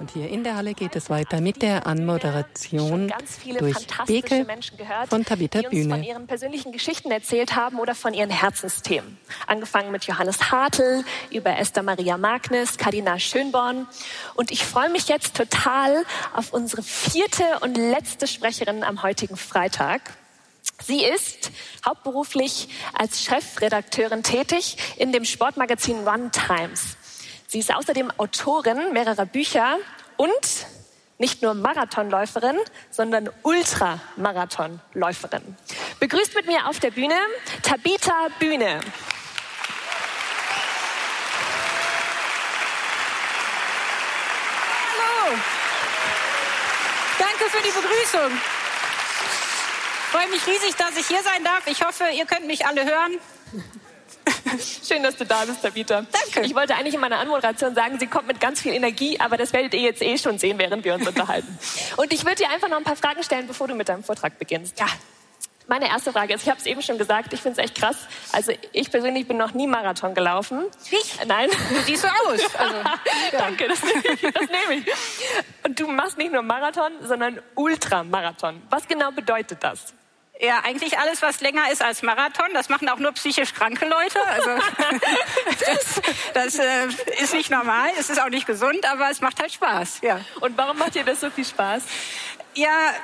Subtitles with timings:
[0.00, 3.12] Und hier in der Halle geht es weiter mit der Anmoderation
[3.58, 4.46] durch Beke
[4.78, 5.94] gehört, von Tabitha Bühne.
[5.94, 9.18] von ihren persönlichen Geschichten erzählt haben oder von ihren Herzensthemen.
[9.46, 13.86] Angefangen mit Johannes Hartl, über Esther Maria Magnis, Kardinal Schönborn.
[14.36, 16.04] Und ich freue mich jetzt total
[16.34, 20.00] auf unsere vierte und letzte Sprecherin am heutigen Freitag.
[20.82, 21.50] Sie ist
[21.84, 26.96] hauptberuflich als Chefredakteurin tätig in dem Sportmagazin Run Times.
[27.50, 29.76] Sie ist außerdem Autorin mehrerer Bücher
[30.16, 30.66] und
[31.18, 32.56] nicht nur Marathonläuferin,
[32.92, 35.56] sondern Ultramarathonläuferin.
[35.98, 37.16] Begrüßt mit mir auf der Bühne
[37.64, 38.80] Tabitha Bühne.
[44.92, 45.36] Hallo.
[47.18, 48.30] Danke für die Begrüßung.
[50.04, 51.66] Ich freue mich riesig, dass ich hier sein darf.
[51.66, 53.18] Ich hoffe, ihr könnt mich alle hören.
[54.86, 56.04] Schön, dass du da bist, Tabitha.
[56.10, 56.46] Danke.
[56.46, 59.52] Ich wollte eigentlich in meiner Anmoderation sagen, sie kommt mit ganz viel Energie, aber das
[59.52, 61.58] werdet ihr jetzt eh schon sehen, während wir uns unterhalten.
[61.96, 64.38] Und ich würde dir einfach noch ein paar Fragen stellen, bevor du mit deinem Vortrag
[64.38, 64.78] beginnst.
[64.78, 64.86] Ja.
[65.66, 67.96] Meine erste Frage ist, ich habe es eben schon gesagt, ich finde es echt krass.
[68.32, 70.64] Also ich persönlich bin noch nie Marathon gelaufen.
[70.90, 71.24] Ich?
[71.26, 71.48] Nein.
[71.48, 72.40] Du siehst so aus.
[72.58, 72.76] Also,
[73.38, 74.92] Danke, das nehme, ich, das nehme ich.
[75.64, 78.60] Und du machst nicht nur Marathon, sondern Ultramarathon.
[78.68, 79.94] Was genau bedeutet das?
[80.40, 82.46] Ja, eigentlich alles, was länger ist als Marathon.
[82.54, 84.18] Das machen auch nur psychisch kranke Leute.
[84.26, 84.50] Also
[85.66, 86.02] das,
[86.32, 86.86] das äh,
[87.22, 90.00] ist nicht normal, es ist auch nicht gesund, aber es macht halt Spaß.
[90.02, 90.20] Ja.
[90.40, 91.82] Und warum macht dir das so viel Spaß?
[92.54, 92.94] Ja,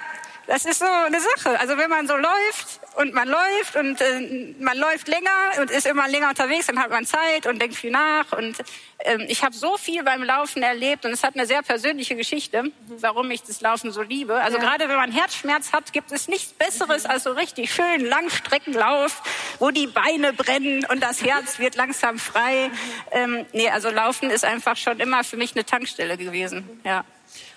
[0.46, 1.58] das ist so eine Sache.
[1.58, 5.30] Also wenn man so läuft und man läuft und äh, man läuft länger
[5.60, 8.32] und ist immer länger unterwegs, dann hat man Zeit und denkt viel nach.
[8.32, 8.56] Und
[9.00, 12.64] ähm, ich habe so viel beim Laufen erlebt und es hat eine sehr persönliche Geschichte,
[13.00, 14.34] warum ich das Laufen so liebe.
[14.34, 14.62] Also Ja.
[14.64, 19.22] gerade wenn man Herzschmerz hat, gibt es nichts Besseres als so richtig schön Langstreckenlauf,
[19.58, 22.70] wo die Beine brennen und das Herz wird langsam frei.
[23.10, 26.80] Ähm, nee, also Laufen ist einfach schon immer für mich eine Tankstelle gewesen.
[26.84, 27.04] Ja.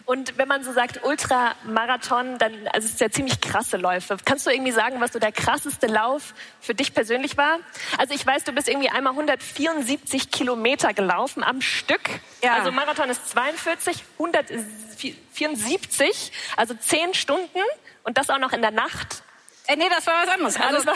[0.09, 4.17] Und wenn man so sagt Ultramarathon, dann also es ist ja ziemlich krasse Läufe.
[4.25, 7.59] Kannst du irgendwie sagen, was so der krasseste Lauf für dich persönlich war?
[7.99, 12.09] Also ich weiß, du bist irgendwie einmal 174 Kilometer gelaufen am Stück.
[12.43, 12.55] Ja.
[12.55, 17.59] Also Marathon ist 42, 174, also 10 Stunden
[18.01, 19.21] und das auch noch in der Nacht.
[19.67, 20.57] Äh, nee, das war was anderes.
[20.59, 20.87] Anderes.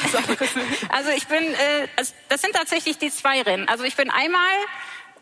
[0.90, 3.70] also ich bin, äh, also das sind tatsächlich die zwei Rennen.
[3.70, 4.42] Also ich bin einmal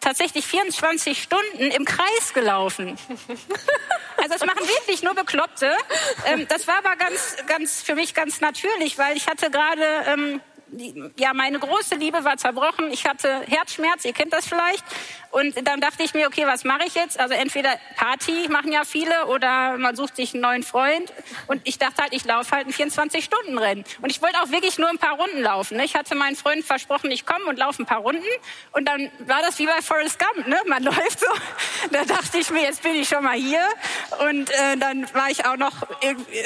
[0.02, 2.98] tatsächlich 24 Stunden im Kreis gelaufen.
[4.18, 5.72] Also das machen wirklich nur Bekloppte.
[6.28, 10.42] Ähm, das war aber ganz, ganz für mich ganz natürlich, weil ich hatte gerade ähm,
[11.18, 12.92] ja, meine große Liebe war zerbrochen.
[12.92, 14.84] Ich hatte Herzschmerz, ihr kennt das vielleicht.
[15.32, 17.18] Und dann dachte ich mir, okay, was mache ich jetzt?
[17.20, 21.14] Also entweder Party machen ja viele oder man sucht sich einen neuen Freund.
[21.48, 23.86] Und ich dachte halt, ich laufe halt ein 24-Stunden-Rennen.
[24.02, 25.78] Und ich wollte auch wirklich nur ein paar Runden laufen.
[25.78, 25.86] Ne?
[25.86, 28.24] Ich hatte meinen Freunden versprochen, ich komme und laufe ein paar Runden.
[28.74, 30.59] Und dann war das wie bei Forrest Gump, ne?
[30.68, 31.28] Man läuft so.
[31.92, 33.64] Da dachte ich mir, jetzt bin ich schon mal hier.
[34.28, 36.44] Und äh, dann war ich auch noch irgendwie-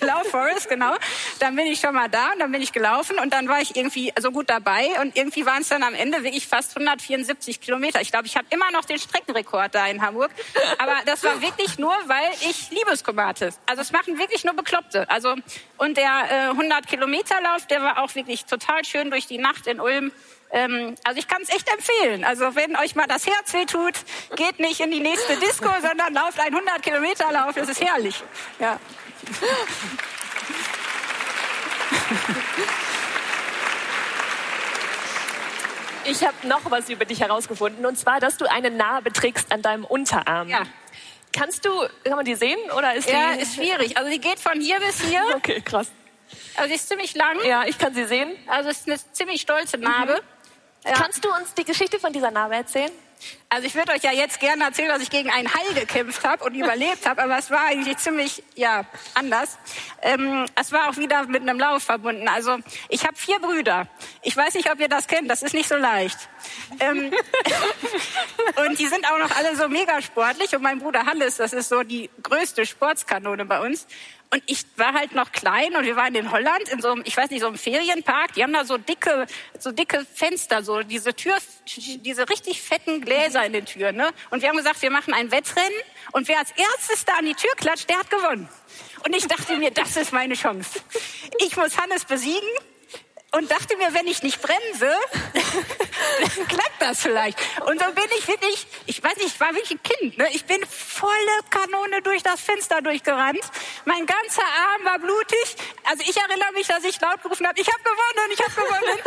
[0.04, 0.94] Lauf Forest, genau.
[1.38, 3.76] Dann bin ich schon mal da und dann bin ich gelaufen und dann war ich
[3.76, 8.00] irgendwie so gut dabei und irgendwie waren es dann am Ende wirklich fast 174 Kilometer.
[8.00, 10.30] Ich glaube, ich habe immer noch den Streckenrekord da in Hamburg.
[10.78, 13.50] Aber das war wirklich nur, weil ich Liebeskummer hatte.
[13.66, 15.08] Also es machen wirklich nur Bekloppte.
[15.10, 15.34] Also
[15.78, 19.66] und der äh, 100 Kilometer Lauf, der war auch wirklich total schön durch die Nacht
[19.66, 20.12] in Ulm.
[20.50, 22.24] Ähm, also ich kann es echt empfehlen.
[22.24, 23.94] Also wenn euch mal das Herz wehtut,
[24.36, 27.54] geht nicht in die nächste Disco, sondern lauft ein 100 Kilometer Lauf.
[27.54, 28.22] Das ist herrlich.
[28.58, 28.78] Ja.
[36.08, 39.62] Ich habe noch was über dich herausgefunden und zwar, dass du eine Narbe trägst an
[39.62, 40.48] deinem Unterarm.
[40.48, 40.62] Ja.
[41.32, 41.70] Kannst du,
[42.04, 43.42] kann man die sehen oder ist Ja, die?
[43.42, 43.96] ist schwierig.
[43.96, 45.22] Also die geht von hier bis hier.
[45.36, 45.90] Okay, krass.
[46.56, 47.36] Also die ist ziemlich lang.
[47.44, 48.30] Ja, ich kann sie sehen.
[48.46, 50.20] Also es ist eine ziemlich stolze Narbe.
[50.86, 50.92] Ja.
[50.92, 52.92] Kannst du uns die Geschichte von dieser Narbe erzählen?
[53.48, 56.44] Also ich würde euch ja jetzt gerne erzählen, dass ich gegen einen Hai gekämpft habe
[56.44, 59.58] und überlebt habe, aber es war eigentlich ziemlich ja anders.
[60.02, 62.28] Ähm, es war auch wieder mit einem Lauf verbunden.
[62.28, 62.58] Also
[62.88, 63.88] ich habe vier Brüder.
[64.22, 65.30] Ich weiß nicht, ob ihr das kennt.
[65.30, 66.18] Das ist nicht so leicht.
[66.80, 67.12] Ähm,
[68.66, 70.54] und die sind auch noch alle so mega sportlich.
[70.54, 73.86] Und mein Bruder Hannes, das ist so die größte Sportskanone bei uns.
[74.30, 77.16] Und ich war halt noch klein und wir waren in Holland in so einem, ich
[77.16, 78.32] weiß nicht, so einem Ferienpark.
[78.34, 79.26] Die haben da so dicke,
[79.58, 81.36] so dicke Fenster, so diese Tür,
[81.66, 83.96] diese richtig fetten Gläser in den Türen.
[83.96, 84.10] Ne?
[84.30, 85.78] Und wir haben gesagt, wir machen ein Wettrennen
[86.12, 88.48] und wer als erstes da an die Tür klatscht, der hat gewonnen.
[89.04, 90.80] Und ich dachte mir, das ist meine Chance.
[91.38, 92.48] Ich muss Hannes besiegen
[93.36, 94.90] und dachte mir, wenn ich nicht bremse,
[96.20, 97.38] dann klappt das vielleicht.
[97.66, 100.16] Und so bin ich wirklich, ich weiß nicht, ich war wirklich ein Kind.
[100.16, 100.26] Ne?
[100.32, 101.14] Ich bin volle
[101.50, 103.42] Kanone durch das Fenster durchgerannt.
[103.84, 105.56] Mein ganzer Arm war blutig.
[105.84, 108.98] Also ich erinnere mich, dass ich laut gerufen habe, ich habe gewonnen, ich habe gewonnen.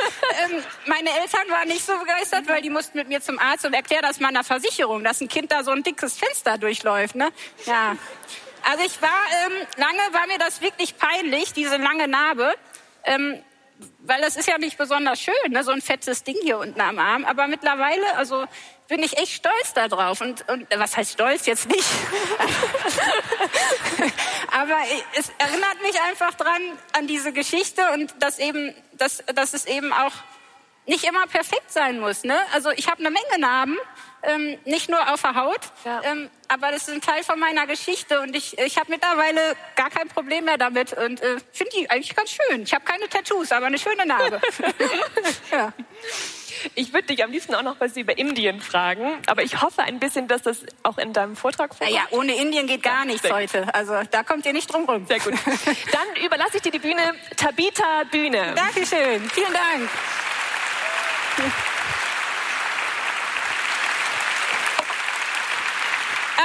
[0.57, 3.73] ähm, meine Eltern waren nicht so begeistert, weil die mussten mit mir zum Arzt und
[3.73, 7.15] erklären das meiner Versicherung, dass ein Kind da so ein dickes Fenster durchläuft.
[7.15, 7.29] Ne?
[7.65, 7.95] Ja.
[8.69, 9.09] Also ich war,
[9.47, 12.53] ähm, lange war mir das wirklich peinlich, diese lange Narbe.
[13.05, 13.41] Ähm,
[13.99, 16.99] weil das ist ja nicht besonders schön, ne, so ein fettes Ding hier unten am
[16.99, 17.25] Arm.
[17.25, 18.45] Aber mittlerweile, also
[18.87, 20.19] bin ich echt stolz darauf.
[20.21, 21.85] Und, und was heißt stolz jetzt nicht?
[24.51, 24.77] Aber
[25.13, 26.61] es erinnert mich einfach dran
[26.93, 30.13] an diese Geschichte und dass eben, dass, dass es eben auch
[30.87, 32.23] nicht immer perfekt sein muss.
[32.23, 32.37] Ne?
[32.51, 33.77] Also ich habe eine Menge Narben,
[34.23, 36.01] ähm, nicht nur auf der Haut, ja.
[36.03, 39.89] ähm, aber das ist ein Teil von meiner Geschichte und ich, ich habe mittlerweile gar
[39.89, 42.63] kein Problem mehr damit und äh, finde die eigentlich ganz schön.
[42.63, 44.41] Ich habe keine Tattoos, aber eine schöne Narbe.
[45.51, 45.73] ja.
[46.75, 49.99] Ich würde dich am liebsten auch noch was über Indien fragen, aber ich hoffe ein
[49.99, 51.95] bisschen, dass das auch in deinem Vortrag vorkommt.
[51.95, 53.73] Ja, ohne Indien geht gar nichts Sehr heute.
[53.73, 55.05] Also da kommt ihr nicht drum rum.
[55.05, 55.33] Sehr gut.
[55.45, 57.13] Dann überlasse ich dir die Bühne.
[57.37, 58.53] Tabita Bühne.
[58.55, 59.29] Dankeschön.
[59.29, 59.89] Vielen Dank.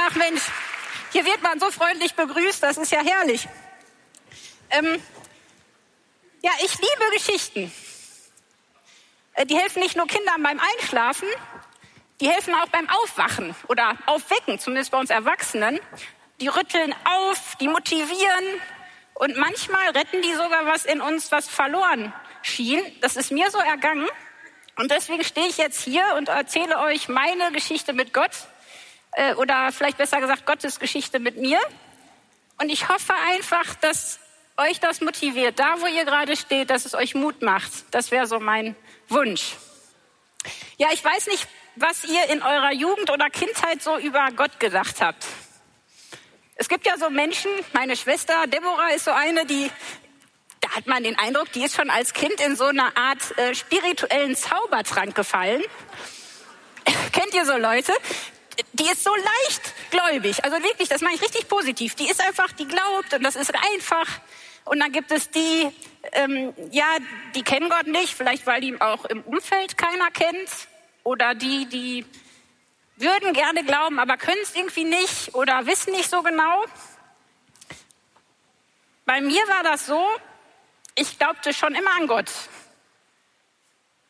[0.07, 0.43] Ach Mensch,
[1.13, 3.47] hier wird man so freundlich begrüßt, das ist ja herrlich.
[4.69, 5.01] Ähm,
[6.43, 7.71] ja, ich liebe Geschichten.
[9.33, 11.27] Äh, die helfen nicht nur Kindern beim Einschlafen,
[12.21, 15.79] die helfen auch beim Aufwachen oder Aufwecken, zumindest bei uns Erwachsenen.
[16.39, 18.61] Die rütteln auf, die motivieren
[19.15, 22.13] und manchmal retten die sogar was in uns, was verloren
[22.43, 22.79] schien.
[23.01, 24.07] Das ist mir so ergangen.
[24.75, 28.33] Und deswegen stehe ich jetzt hier und erzähle euch meine Geschichte mit Gott
[29.15, 31.59] äh, oder vielleicht besser gesagt Gottes Geschichte mit mir.
[32.59, 34.19] Und ich hoffe einfach, dass
[34.57, 37.71] euch das motiviert, da wo ihr gerade steht, dass es euch Mut macht.
[37.91, 38.75] Das wäre so mein
[39.09, 39.55] Wunsch.
[40.77, 45.01] Ja, ich weiß nicht, was ihr in eurer Jugend oder Kindheit so über Gott gedacht
[45.01, 45.25] habt.
[46.55, 49.69] Es gibt ja so Menschen, meine Schwester Deborah ist so eine, die,
[50.61, 53.53] da hat man den Eindruck, die ist schon als Kind in so eine Art äh,
[53.53, 55.61] spirituellen Zaubertrank gefallen.
[57.11, 57.91] Kennt ihr so Leute?
[58.73, 60.43] Die ist so leichtgläubig.
[60.43, 61.95] Also wirklich, das meine ich richtig positiv.
[61.95, 64.07] Die ist einfach, die glaubt und das ist einfach.
[64.65, 65.71] Und dann gibt es die,
[66.13, 66.97] ähm, ja,
[67.35, 70.49] die kennen Gott nicht, vielleicht weil die auch im Umfeld keiner kennt.
[71.03, 72.05] Oder die, die
[72.97, 76.65] würden gerne glauben, aber können es irgendwie nicht oder wissen nicht so genau.
[79.05, 80.03] Bei mir war das so,
[80.95, 82.31] ich glaubte schon immer an Gott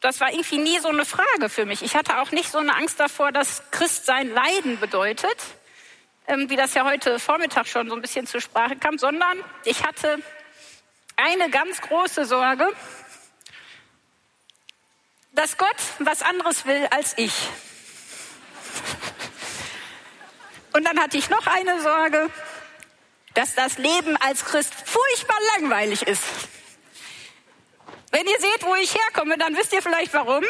[0.05, 1.81] das war irgendwie nie so eine Frage für mich.
[1.81, 5.35] Ich hatte auch nicht so eine Angst davor, dass Christsein Leiden bedeutet,
[6.27, 9.83] ähm, wie das ja heute Vormittag schon so ein bisschen zur Sprache kam, sondern ich
[9.83, 10.19] hatte
[11.15, 12.67] eine ganz große Sorge,
[15.31, 17.33] dass Gott was anderes will als ich.
[20.73, 22.29] Und dann hatte ich noch eine Sorge,
[23.33, 26.23] dass das Leben als Christ furchtbar langweilig ist.
[28.15, 30.45] Wenn ihr seht, wo ich herkomme, dann wisst ihr vielleicht warum.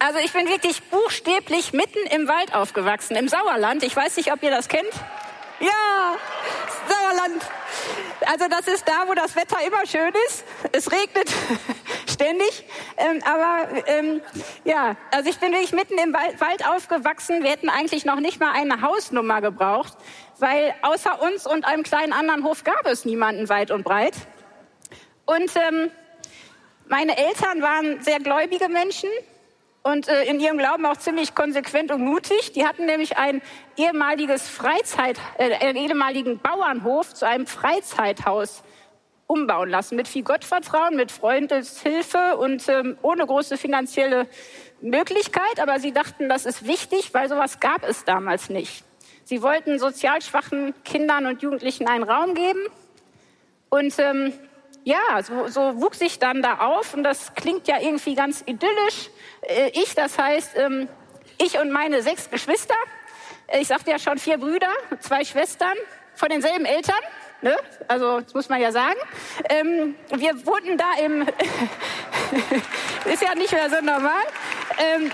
[0.00, 3.84] Also ich bin wirklich buchstäblich mitten im Wald aufgewachsen, im Sauerland.
[3.84, 4.92] Ich weiß nicht, ob ihr das kennt.
[5.60, 6.16] Ja,
[6.88, 7.44] Sauerland.
[8.26, 10.42] Also das ist da, wo das Wetter immer schön ist.
[10.72, 11.30] Es regnet
[12.12, 12.64] ständig.
[12.96, 14.20] Ähm, aber ähm,
[14.64, 17.42] ja, also ich bin wirklich mitten im Wald aufgewachsen.
[17.42, 19.96] Wir hätten eigentlich noch nicht mal eine Hausnummer gebraucht
[20.42, 24.14] weil außer uns und einem kleinen anderen Hof gab es niemanden weit und breit.
[25.24, 25.90] Und ähm,
[26.88, 29.08] meine Eltern waren sehr gläubige Menschen
[29.82, 32.52] und äh, in ihrem Glauben auch ziemlich konsequent und mutig.
[32.52, 33.40] Die hatten nämlich ein
[33.76, 38.64] ehemaliges Freizeit, äh, ehemaligen Bauernhof zu einem Freizeithaus
[39.26, 44.26] umbauen lassen mit viel Gottvertrauen, mit Freundeshilfe und ähm, ohne große finanzielle
[44.80, 45.60] Möglichkeit.
[45.60, 48.84] Aber sie dachten, das ist wichtig, weil sowas gab es damals nicht.
[49.24, 52.60] Sie wollten sozial schwachen Kindern und Jugendlichen einen Raum geben.
[53.70, 54.32] Und ähm,
[54.84, 59.10] ja, so, so wuchs ich dann da auf und das klingt ja irgendwie ganz idyllisch.
[59.42, 60.88] Äh, ich, das heißt, ähm,
[61.38, 62.74] ich und meine sechs Geschwister,
[63.58, 65.74] ich sagte ja schon vier Brüder, zwei Schwestern
[66.14, 67.00] von denselben Eltern,
[67.42, 67.56] ne?
[67.88, 68.98] also das muss man ja sagen.
[69.48, 71.22] Ähm, wir wohnten da im,
[73.12, 74.22] ist ja nicht mehr so normal.
[74.78, 75.10] Ähm,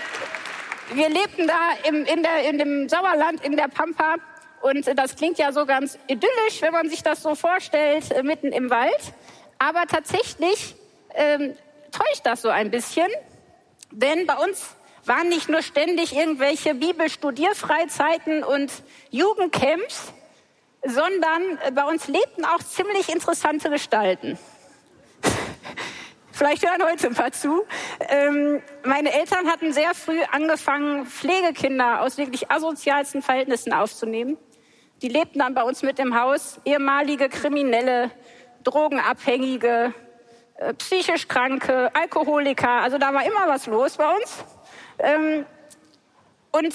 [0.93, 4.15] wir lebten da im, in, der, in dem Sauerland, in der Pampa.
[4.61, 8.51] Und das klingt ja so ganz idyllisch, wenn man sich das so vorstellt, äh, mitten
[8.51, 9.13] im Wald.
[9.57, 10.75] Aber tatsächlich
[11.13, 11.55] ähm,
[11.91, 13.07] täuscht das so ein bisschen,
[13.91, 18.71] denn bei uns waren nicht nur ständig irgendwelche Bibelstudierfreizeiten und
[19.09, 20.13] Jugendcamps,
[20.83, 24.37] sondern äh, bei uns lebten auch ziemlich interessante Gestalten.
[26.31, 27.65] Vielleicht hören heute ein paar zu.
[28.07, 34.37] Ähm, meine Eltern hatten sehr früh angefangen, Pflegekinder aus wirklich asozialsten Verhältnissen aufzunehmen.
[35.01, 38.11] Die lebten dann bei uns mit im Haus, ehemalige Kriminelle,
[38.63, 39.93] Drogenabhängige,
[40.55, 42.69] äh, psychisch Kranke, Alkoholiker.
[42.69, 44.45] Also da war immer was los bei uns.
[44.99, 45.45] Ähm,
[46.51, 46.73] und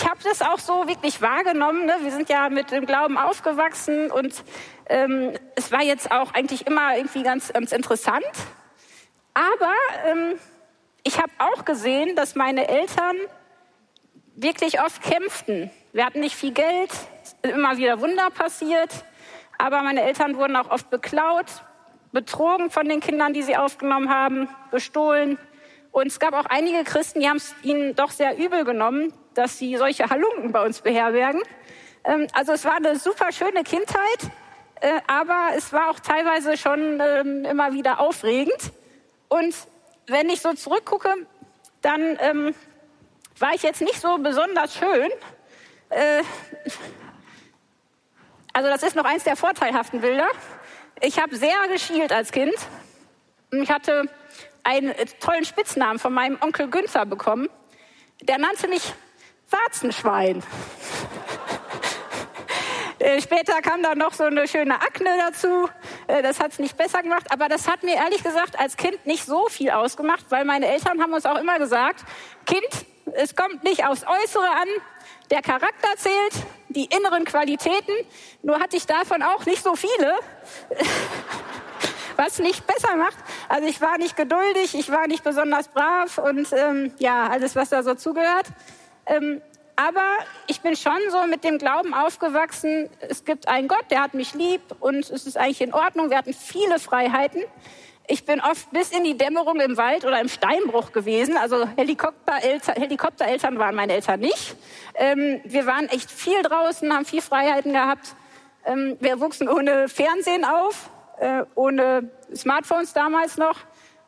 [0.00, 1.84] ich habe das auch so wirklich wahrgenommen.
[1.84, 1.92] Ne?
[2.02, 4.44] Wir sind ja mit dem Glauben aufgewachsen und
[4.88, 8.22] ähm, es war jetzt auch eigentlich immer irgendwie ganz, ganz interessant.
[9.34, 9.72] Aber
[10.06, 10.38] ähm,
[11.02, 13.16] ich habe auch gesehen, dass meine Eltern
[14.36, 15.68] wirklich oft kämpften.
[15.92, 16.92] Wir hatten nicht viel Geld,
[17.42, 19.04] immer wieder Wunder passiert,
[19.58, 21.46] aber meine Eltern wurden auch oft beklaut,
[22.12, 25.38] betrogen von den Kindern, die sie aufgenommen haben, bestohlen.
[25.98, 29.58] Und es gab auch einige Christen, die haben es ihnen doch sehr übel genommen, dass
[29.58, 31.42] sie solche Halunken bei uns beherbergen.
[32.04, 34.30] Ähm, also es war eine super schöne Kindheit,
[34.80, 38.72] äh, aber es war auch teilweise schon ähm, immer wieder aufregend.
[39.26, 39.56] Und
[40.06, 41.12] wenn ich so zurückgucke,
[41.82, 42.54] dann ähm,
[43.40, 45.10] war ich jetzt nicht so besonders schön.
[45.90, 46.22] Äh,
[48.52, 50.28] also das ist noch eins der vorteilhaften Bilder.
[51.00, 52.54] Ich habe sehr geschielt als Kind.
[53.50, 54.08] Ich hatte
[54.68, 57.48] einen tollen Spitznamen von meinem Onkel Günther bekommen.
[58.20, 58.92] Der nannte mich
[59.50, 60.42] Warzenschwein.
[63.00, 65.68] Äh, später kam da noch so eine schöne Akne dazu.
[66.08, 67.26] Äh, das hat es nicht besser gemacht.
[67.30, 71.00] Aber das hat mir ehrlich gesagt als Kind nicht so viel ausgemacht, weil meine Eltern
[71.00, 72.04] haben uns auch immer gesagt,
[72.44, 72.66] Kind,
[73.14, 74.68] es kommt nicht aufs Äußere an,
[75.30, 77.92] der Charakter zählt, die inneren Qualitäten.
[78.42, 80.18] Nur hatte ich davon auch nicht so viele,
[82.18, 83.16] was nicht besser macht.
[83.48, 87.70] Also ich war nicht geduldig, ich war nicht besonders brav und ähm, ja, alles, was
[87.70, 88.46] da so zugehört.
[89.06, 89.40] Ähm,
[89.76, 90.02] aber
[90.48, 94.34] ich bin schon so mit dem Glauben aufgewachsen, es gibt einen Gott, der hat mich
[94.34, 96.10] lieb und es ist eigentlich in Ordnung.
[96.10, 97.44] Wir hatten viele Freiheiten.
[98.08, 101.36] Ich bin oft bis in die Dämmerung im Wald oder im Steinbruch gewesen.
[101.36, 104.56] Also Helikoptereltern, Helikoptereltern waren meine Eltern nicht.
[104.96, 108.16] Ähm, wir waren echt viel draußen, haben viel Freiheiten gehabt.
[108.64, 113.56] Ähm, wir wuchsen ohne Fernsehen auf, äh, ohne Smartphones damals noch.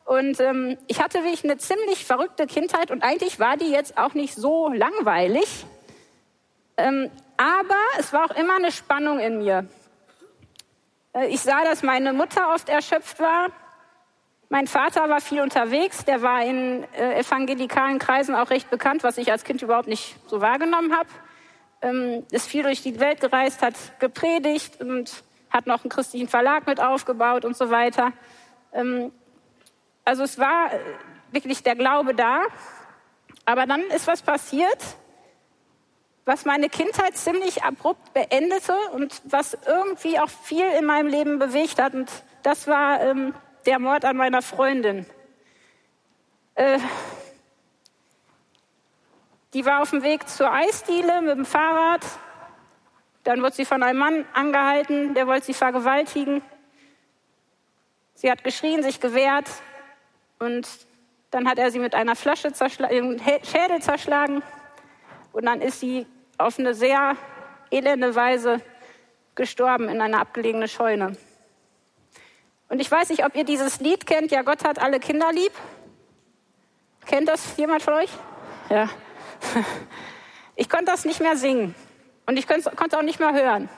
[0.04, 4.14] Und ähm, ich hatte wirklich eine ziemlich verrückte Kindheit und eigentlich war die jetzt auch
[4.14, 5.64] nicht so langweilig.
[6.76, 9.68] Ähm, aber es war auch immer eine Spannung in mir.
[11.12, 13.50] Äh, ich sah, dass meine Mutter oft erschöpft war.
[14.48, 19.16] Mein Vater war viel unterwegs, der war in äh, evangelikalen Kreisen auch recht bekannt, was
[19.16, 21.08] ich als Kind überhaupt nicht so wahrgenommen habe.
[21.82, 26.66] Ähm, ist viel durch die Welt gereist, hat gepredigt und hat noch einen christlichen Verlag
[26.66, 28.12] mit aufgebaut und so weiter.
[28.72, 29.12] Ähm,
[30.04, 30.78] also es war äh,
[31.32, 32.42] wirklich der Glaube da.
[33.44, 34.78] Aber dann ist was passiert,
[36.24, 41.80] was meine Kindheit ziemlich abrupt beendete und was irgendwie auch viel in meinem Leben bewegt
[41.80, 41.94] hat.
[41.94, 42.10] Und
[42.42, 43.34] das war ähm,
[43.66, 45.06] der Mord an meiner Freundin.
[46.54, 46.78] Äh,
[49.54, 52.02] die war auf dem Weg zur Eisdiele mit dem Fahrrad.
[53.24, 56.42] Dann wird sie von einem Mann angehalten, der wollte sie vergewaltigen.
[58.14, 59.48] Sie hat geschrien, sich gewehrt
[60.38, 60.66] und
[61.30, 64.42] dann hat er sie mit einer Flasche zerschlagen, Schädel zerschlagen
[65.32, 66.06] und dann ist sie
[66.38, 67.16] auf eine sehr
[67.70, 68.60] elende Weise
[69.34, 71.16] gestorben in einer abgelegene Scheune.
[72.68, 74.30] Und ich weiß nicht, ob ihr dieses Lied kennt.
[74.30, 75.52] Ja, Gott hat alle Kinder lieb.
[77.06, 78.10] Kennt das jemand von euch?
[78.68, 78.88] Ja.
[80.56, 81.74] Ich konnte das nicht mehr singen.
[82.30, 83.68] Und ich konnte auch nicht mehr hören.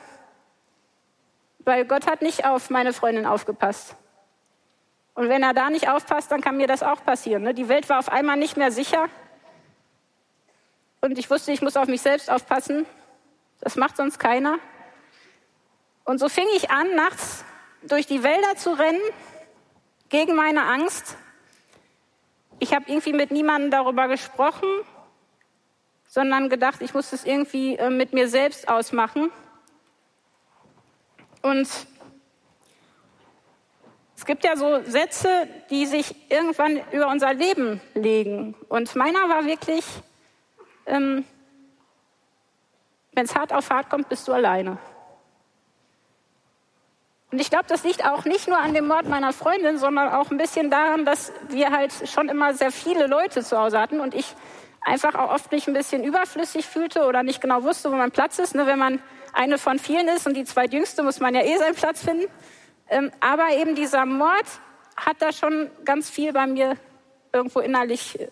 [1.61, 3.97] Weil Gott hat nicht auf meine Freundin aufgepasst.
[5.14, 7.44] Und wenn er da nicht aufpasst, dann kann mir das auch passieren.
[7.44, 7.54] Ne?
[7.54, 9.09] Die Welt war auf einmal nicht mehr sicher.
[11.00, 12.85] Und ich wusste, ich muss auf mich selbst aufpassen.
[13.62, 14.59] Das macht sonst keiner.
[16.04, 17.47] Und so fing ich an, nachts
[17.85, 19.00] durch die Wälder zu rennen,
[20.11, 21.16] gegen meine Angst.
[22.59, 24.68] Ich habe irgendwie mit niemandem darüber gesprochen,
[26.12, 29.33] sondern gedacht, ich muss es irgendwie äh, mit mir selbst ausmachen.
[31.40, 31.66] Und
[34.14, 38.54] es gibt ja so Sätze, die sich irgendwann über unser Leben legen.
[38.69, 39.87] Und meiner war wirklich,
[40.85, 41.25] ähm,
[43.14, 44.76] wenn es hart auf hart kommt, bist du alleine.
[47.31, 50.31] Und ich glaube, das liegt auch nicht nur an dem Mord meiner Freundin, sondern auch
[50.31, 54.12] ein bisschen daran, dass wir halt schon immer sehr viele Leute zu Hause hatten und
[54.12, 54.35] ich
[54.85, 58.39] einfach auch oft mich ein bisschen überflüssig fühlte oder nicht genau wusste, wo mein Platz
[58.39, 58.55] ist.
[58.55, 59.01] Ne, wenn man
[59.33, 62.27] eine von vielen ist und die zweitjüngste, muss man ja eh seinen Platz finden.
[62.89, 64.47] Ähm, aber eben dieser Mord
[64.97, 66.77] hat da schon ganz viel bei mir
[67.33, 68.29] irgendwo innerlich äh,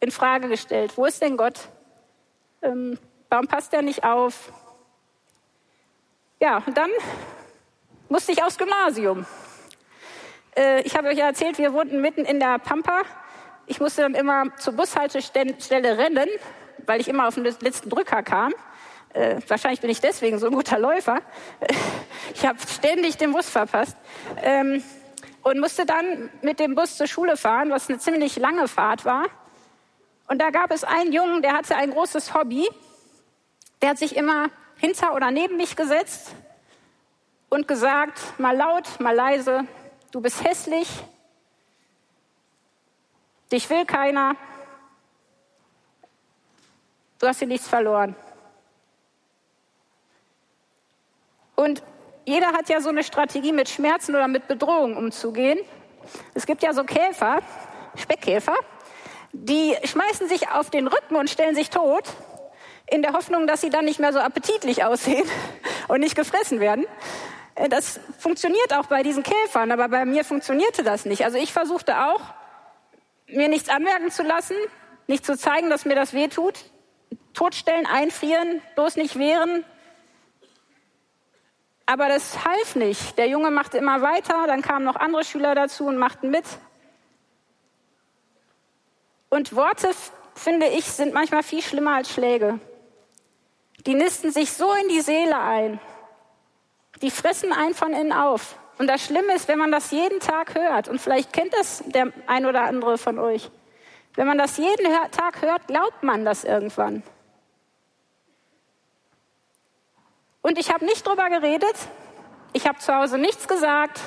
[0.00, 0.92] in Frage gestellt.
[0.96, 1.68] Wo ist denn Gott?
[2.60, 2.98] Ähm,
[3.30, 4.52] warum passt er nicht auf?
[6.40, 6.90] Ja, und dann
[8.08, 9.24] musste ich aufs Gymnasium.
[10.56, 13.02] Äh, ich habe euch ja erzählt, wir wohnten mitten in der Pampa.
[13.72, 16.28] Ich musste dann immer zur Bushaltestelle rennen,
[16.84, 18.52] weil ich immer auf den letzten Drücker kam.
[19.14, 21.20] Äh, wahrscheinlich bin ich deswegen so ein guter Läufer.
[22.34, 23.96] ich habe ständig den Bus verpasst.
[24.42, 24.84] Ähm,
[25.42, 29.24] und musste dann mit dem Bus zur Schule fahren, was eine ziemlich lange Fahrt war.
[30.28, 32.68] Und da gab es einen Jungen, der hatte ein großes Hobby.
[33.80, 36.32] Der hat sich immer hinter oder neben mich gesetzt
[37.48, 39.64] und gesagt, mal laut, mal leise,
[40.10, 40.88] du bist hässlich,
[43.52, 44.34] dich will keiner,
[47.18, 48.16] du hast dir nichts verloren.
[51.54, 51.82] Und
[52.24, 55.58] jeder hat ja so eine Strategie, mit Schmerzen oder mit Bedrohungen umzugehen.
[56.34, 57.40] Es gibt ja so Käfer,
[57.96, 58.54] Speckkäfer,
[59.32, 62.04] die schmeißen sich auf den Rücken und stellen sich tot,
[62.90, 65.28] in der Hoffnung, dass sie dann nicht mehr so appetitlich aussehen
[65.88, 66.86] und nicht gefressen werden.
[67.54, 71.24] Äh, das funktioniert auch bei diesen Käfern, aber bei mir funktionierte das nicht.
[71.24, 72.20] Also ich versuchte auch,
[73.32, 74.56] mir nichts anmerken zu lassen,
[75.06, 76.64] nicht zu zeigen, dass mir das weh tut,
[77.34, 79.64] totstellen, einfrieren, bloß nicht wehren,
[81.86, 83.18] aber das half nicht.
[83.18, 86.44] Der Junge machte immer weiter, dann kamen noch andere Schüler dazu und machten mit.
[89.28, 89.90] Und Worte,
[90.34, 92.60] finde ich, sind manchmal viel schlimmer als Schläge.
[93.86, 95.80] Die nisten sich so in die Seele ein.
[97.00, 98.56] Die fressen einen von innen auf.
[98.78, 102.12] Und das Schlimme ist, wenn man das jeden Tag hört, und vielleicht kennt das der
[102.26, 103.50] ein oder andere von euch,
[104.14, 107.02] wenn man das jeden Tag hört, glaubt man das irgendwann.
[110.42, 111.74] Und ich habe nicht drüber geredet.
[112.52, 114.00] Ich habe zu Hause nichts gesagt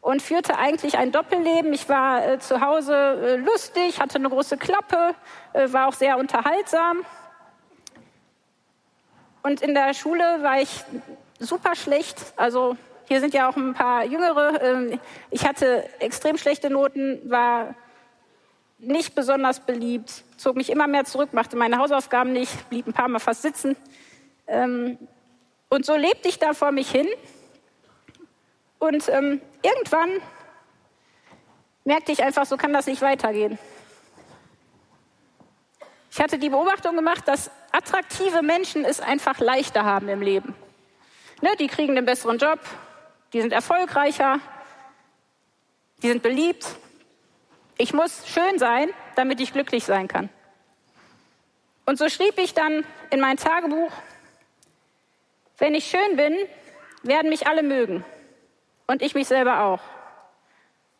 [0.00, 1.72] und führte eigentlich ein Doppelleben.
[1.72, 5.14] Ich war äh, zu Hause äh, lustig, hatte eine große Klappe,
[5.52, 7.04] äh, war auch sehr unterhaltsam.
[9.42, 10.84] Und in der Schule war ich
[11.38, 12.32] super schlecht.
[12.36, 12.76] Also
[13.12, 14.62] hier sind ja auch ein paar Jüngere.
[14.62, 14.98] Ähm,
[15.30, 17.74] ich hatte extrem schlechte Noten, war
[18.78, 23.08] nicht besonders beliebt, zog mich immer mehr zurück, machte meine Hausaufgaben nicht, blieb ein paar
[23.08, 23.76] Mal fast sitzen.
[24.46, 24.96] Ähm,
[25.68, 27.06] und so lebte ich da vor mich hin.
[28.78, 30.10] Und ähm, irgendwann
[31.84, 33.58] merkte ich einfach, so kann das nicht weitergehen.
[36.10, 40.54] Ich hatte die Beobachtung gemacht, dass attraktive Menschen es einfach leichter haben im Leben.
[41.42, 42.60] Ne, die kriegen einen besseren Job,
[43.32, 44.40] die sind erfolgreicher,
[46.02, 46.66] die sind beliebt.
[47.78, 50.28] Ich muss schön sein, damit ich glücklich sein kann.
[51.86, 53.92] Und so schrieb ich dann in mein Tagebuch,
[55.58, 56.36] wenn ich schön bin,
[57.02, 58.04] werden mich alle mögen.
[58.86, 59.80] Und ich mich selber auch.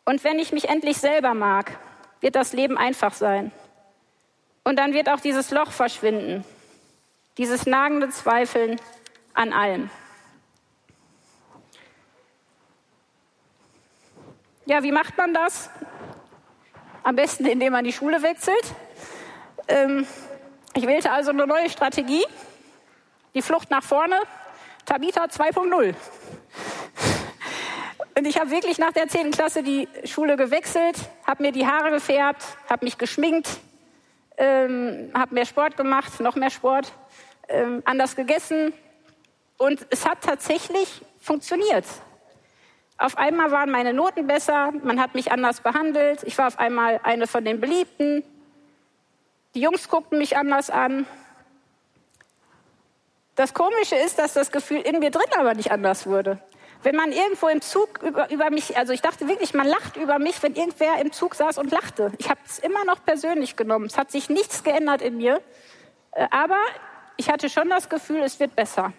[0.05, 1.77] Und wenn ich mich endlich selber mag,
[2.21, 3.51] wird das Leben einfach sein.
[4.63, 6.45] Und dann wird auch dieses Loch verschwinden.
[7.37, 8.79] Dieses nagende Zweifeln
[9.33, 9.89] an allem.
[14.65, 15.69] Ja, wie macht man das?
[17.03, 18.63] Am besten, indem man die Schule wechselt.
[19.67, 20.07] Ähm,
[20.73, 22.23] ich wählte also eine neue Strategie.
[23.33, 24.15] Die Flucht nach vorne,
[24.85, 25.93] Tabita 2.0.
[28.17, 29.31] Und ich habe wirklich nach der 10.
[29.31, 30.95] Klasse die Schule gewechselt,
[31.27, 33.49] habe mir die Haare gefärbt, habe mich geschminkt,
[34.37, 36.93] ähm, habe mehr Sport gemacht, noch mehr Sport,
[37.49, 38.71] ähm, anders gegessen.
[39.57, 41.85] Und es hat tatsächlich funktioniert.
[42.97, 46.99] Auf einmal waren meine Noten besser, man hat mich anders behandelt, ich war auf einmal
[47.03, 48.23] eine von den Beliebten.
[49.55, 51.05] Die Jungs guckten mich anders an,
[53.35, 56.39] das Komische ist, dass das Gefühl in mir drin aber nicht anders wurde.
[56.83, 60.19] Wenn man irgendwo im Zug über, über mich, also ich dachte wirklich, man lacht über
[60.19, 62.11] mich, wenn irgendwer im Zug saß und lachte.
[62.19, 63.85] Ich habe es immer noch persönlich genommen.
[63.85, 65.41] Es hat sich nichts geändert in mir.
[66.11, 66.59] Äh, aber
[67.17, 68.93] ich hatte schon das Gefühl, es wird besser.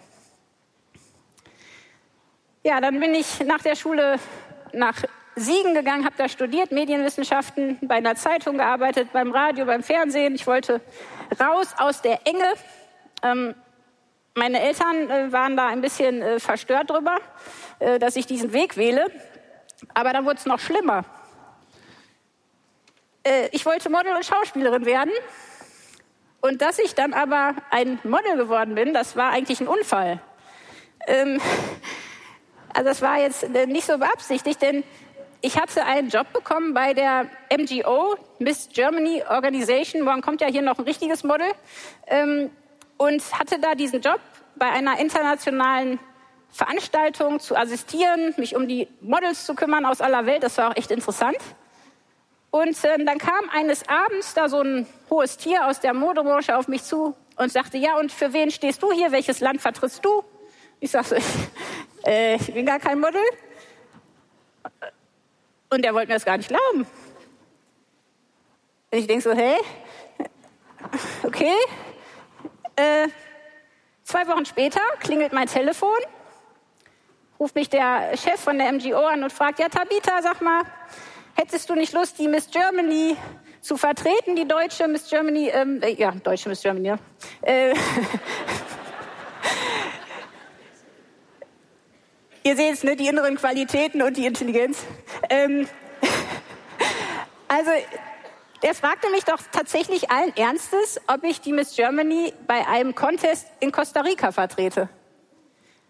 [2.65, 4.17] Ja, dann bin ich nach der Schule
[4.73, 4.95] nach
[5.35, 10.33] Siegen gegangen, habe da studiert, Medienwissenschaften, bei einer Zeitung gearbeitet, beim Radio, beim Fernsehen.
[10.33, 10.81] Ich wollte
[11.39, 12.53] raus aus der Enge.
[13.21, 13.53] Ähm,
[14.33, 17.19] meine Eltern äh, waren da ein bisschen äh, verstört drüber,
[17.77, 19.11] äh, dass ich diesen Weg wähle.
[19.93, 21.05] Aber dann wurde es noch schlimmer.
[23.23, 25.11] Äh, ich wollte Model und Schauspielerin werden.
[26.41, 30.19] Und dass ich dann aber ein Model geworden bin, das war eigentlich ein Unfall.
[31.05, 31.39] Ähm,
[32.75, 34.83] also das war jetzt äh, nicht so beabsichtigt, denn
[35.41, 40.01] ich hatte einen Job bekommen bei der MGO, Miss Germany Organization.
[40.01, 41.47] Morgen kommt ja hier noch ein richtiges Model.
[42.07, 42.51] Ähm,
[42.97, 44.19] und hatte da diesen Job
[44.55, 45.99] bei einer internationalen
[46.49, 50.43] Veranstaltung zu assistieren, mich um die Models zu kümmern aus aller Welt.
[50.43, 51.37] Das war auch echt interessant.
[52.49, 56.67] Und äh, dann kam eines Abends da so ein hohes Tier aus der Modebranche auf
[56.67, 59.11] mich zu und sagte, ja, und für wen stehst du hier?
[59.11, 60.23] Welches Land vertrittst du?
[60.79, 61.25] Ich sag so, ich,
[62.05, 63.21] äh, ich bin gar kein Model.
[65.69, 66.87] Und er wollte mir das gar nicht glauben.
[68.91, 69.57] Und ich denke so, hey,
[71.23, 71.53] okay.
[72.75, 73.07] Äh,
[74.03, 75.97] zwei Wochen später klingelt mein Telefon,
[77.39, 80.63] ruft mich der Chef von der MGO an und fragt, ja Tabita, sag mal,
[81.35, 83.17] hättest du nicht Lust, die Miss Germany
[83.61, 86.97] zu vertreten, die deutsche Miss Germany, ähm, äh, ja, deutsche Miss Germany, ja.
[87.41, 87.73] Äh,
[92.45, 94.85] Ihr seht es, ne, die inneren Qualitäten und die Intelligenz.
[95.31, 95.67] Ähm,
[97.47, 97.71] also,
[98.61, 103.47] der fragte mich doch tatsächlich allen Ernstes, ob ich die Miss Germany bei einem Contest
[103.61, 104.89] in Costa Rica vertrete.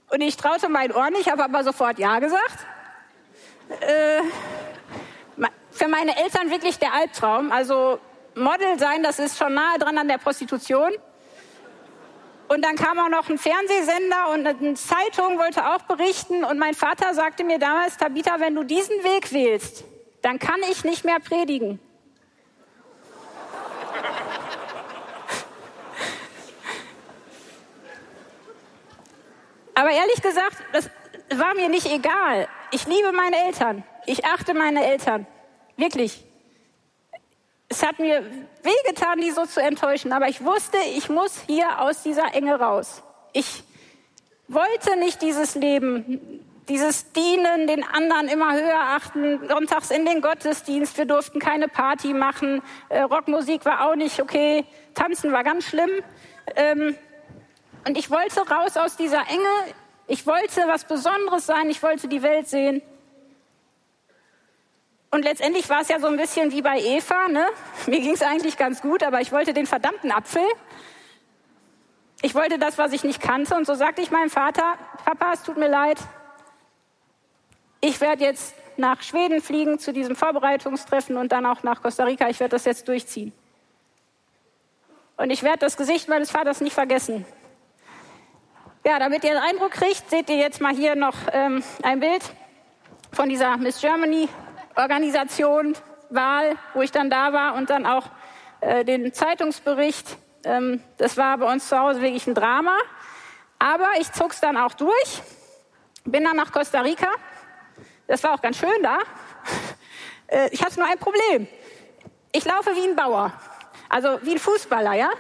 [0.09, 2.65] Und ich traute mein Ohr nicht, habe aber sofort Ja gesagt.
[3.81, 4.21] Äh,
[5.71, 7.51] für meine Eltern wirklich der Albtraum.
[7.51, 7.99] Also
[8.33, 10.93] Model sein, das ist schon nahe dran an der Prostitution.
[12.47, 16.43] Und dann kam auch noch ein Fernsehsender und eine Zeitung wollte auch berichten.
[16.43, 19.83] Und mein Vater sagte mir damals, Tabitha, wenn du diesen Weg wählst,
[20.21, 21.79] dann kann ich nicht mehr predigen.
[29.73, 30.89] Aber ehrlich gesagt, das
[31.35, 32.47] war mir nicht egal.
[32.71, 33.83] Ich liebe meine Eltern.
[34.05, 35.25] Ich achte meine Eltern.
[35.77, 36.23] Wirklich.
[37.75, 38.23] Es hat mir
[38.63, 43.03] wehgetan, die so zu enttäuschen, aber ich wusste, ich muss hier aus dieser Enge raus.
[43.33, 43.65] Ich
[44.47, 50.97] wollte nicht dieses Leben, dieses Dienen, den anderen immer höher achten, sonntags in den Gottesdienst,
[50.97, 55.91] wir durften keine Party machen, äh, Rockmusik war auch nicht okay, Tanzen war ganz schlimm.
[56.55, 56.95] Ähm,
[57.85, 59.75] und ich wollte raus aus dieser Enge,
[60.07, 62.81] ich wollte was Besonderes sein, ich wollte die Welt sehen.
[65.15, 67.29] Und letztendlich war es ja so ein bisschen wie bei Eva.
[67.29, 67.45] Ne?
[67.87, 70.43] Mir ging es eigentlich ganz gut, aber ich wollte den verdammten Apfel.
[72.21, 73.55] Ich wollte das, was ich nicht kannte.
[73.55, 74.73] Und so sagte ich meinem Vater,
[75.05, 75.99] Papa, es tut mir leid.
[77.79, 82.27] Ich werde jetzt nach Schweden fliegen zu diesem Vorbereitungstreffen und dann auch nach Costa Rica.
[82.27, 83.31] Ich werde das jetzt durchziehen.
[85.15, 87.25] Und ich werde das Gesicht meines Vaters nicht vergessen.
[88.85, 92.21] Ja, damit ihr einen Eindruck kriegt, seht ihr jetzt mal hier noch ähm, ein Bild
[93.13, 94.27] von dieser Miss Germany
[94.75, 95.75] Organisation,
[96.09, 98.05] Wahl, wo ich dann da war und dann auch
[98.61, 100.17] äh, den Zeitungsbericht.
[100.43, 102.77] Ähm, das war bei uns zu Hause wirklich ein Drama.
[103.59, 105.21] Aber ich zog es dann auch durch,
[106.03, 107.09] bin dann nach Costa Rica.
[108.07, 108.99] Das war auch ganz schön da.
[110.27, 111.47] Äh, ich hatte nur ein Problem.
[112.31, 113.31] Ich laufe wie ein Bauer,
[113.89, 115.11] also wie ein Fußballer, ja.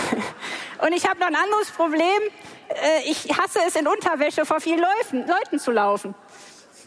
[0.84, 2.20] Und ich habe noch ein anderes Problem.
[2.68, 6.16] Äh, ich hasse es, in Unterwäsche vor vielen Leuten, Leuten zu laufen.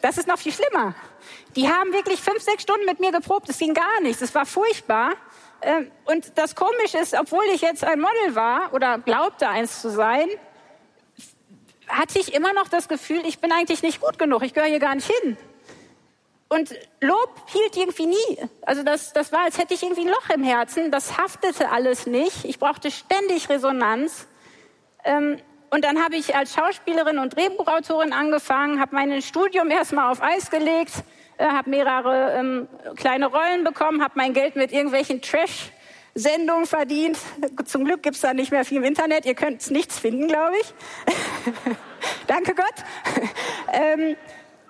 [0.01, 0.93] Das ist noch viel schlimmer.
[1.55, 3.49] Die haben wirklich fünf, sechs Stunden mit mir geprobt.
[3.49, 4.21] Es ging gar nichts.
[4.21, 5.13] Es war furchtbar.
[5.61, 9.89] Ähm, und das Komische ist, obwohl ich jetzt ein Model war oder glaubte, eins zu
[9.89, 10.27] sein,
[11.87, 14.43] hatte ich immer noch das Gefühl, ich bin eigentlich nicht gut genug.
[14.43, 15.37] Ich gehöre hier gar nicht hin.
[16.47, 18.49] Und Lob hielt irgendwie nie.
[18.61, 20.91] Also das, das war, als hätte ich irgendwie ein Loch im Herzen.
[20.91, 22.45] Das haftete alles nicht.
[22.45, 24.27] Ich brauchte ständig Resonanz.
[25.03, 25.39] Ähm,
[25.71, 30.51] und dann habe ich als Schauspielerin und Drehbuchautorin angefangen, habe mein Studium erstmal auf Eis
[30.51, 31.03] gelegt,
[31.37, 37.17] äh, habe mehrere ähm, kleine Rollen bekommen, habe mein Geld mit irgendwelchen Trash-Sendungen verdient.
[37.65, 39.25] Zum Glück gibt's da nicht mehr viel im Internet.
[39.25, 40.73] Ihr könnt nichts finden, glaube ich.
[42.27, 42.75] Danke Gott.
[43.73, 44.15] ähm,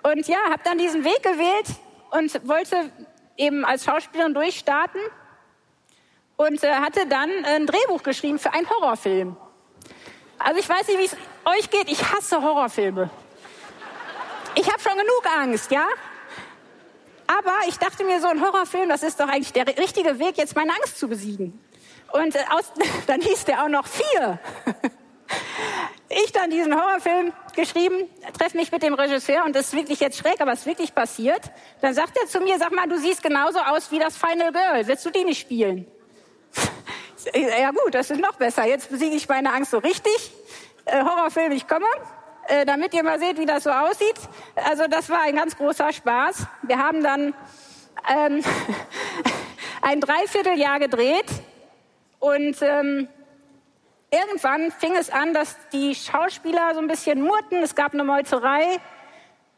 [0.02, 1.66] und ja, habe dann diesen Weg gewählt
[2.10, 2.90] und wollte
[3.36, 5.00] eben als Schauspielerin durchstarten
[6.36, 9.36] und äh, hatte dann ein Drehbuch geschrieben für einen Horrorfilm.
[10.38, 11.90] Also ich weiß nicht, wie es euch geht.
[11.90, 13.10] Ich hasse Horrorfilme.
[14.54, 15.86] Ich habe schon genug Angst, ja?
[17.26, 20.54] Aber ich dachte mir, so ein Horrorfilm, das ist doch eigentlich der richtige Weg, jetzt
[20.54, 21.58] meine Angst zu besiegen.
[22.12, 22.72] Und äh, aus,
[23.06, 24.38] dann hieß der auch noch vier.
[26.08, 28.08] Ich dann diesen Horrorfilm geschrieben,
[28.38, 30.94] treffe mich mit dem Regisseur und das ist wirklich jetzt schräg, aber es ist wirklich
[30.94, 31.40] passiert.
[31.80, 34.86] Dann sagt er zu mir, sag mal, du siehst genauso aus wie das Final Girl.
[34.86, 35.86] Willst du die nicht spielen?
[37.34, 38.66] Ja gut, das ist noch besser.
[38.66, 40.32] Jetzt besiege ich meine Angst so richtig.
[40.84, 41.86] Äh, Horrorfilm, ich komme.
[42.48, 44.14] Äh, damit ihr mal seht, wie das so aussieht.
[44.54, 46.46] Also das war ein ganz großer Spaß.
[46.62, 47.34] Wir haben dann
[48.08, 48.44] ähm,
[49.82, 51.26] ein Dreivierteljahr gedreht
[52.20, 53.08] und ähm,
[54.10, 57.62] irgendwann fing es an, dass die Schauspieler so ein bisschen murrten.
[57.64, 58.78] Es gab eine Meuterei.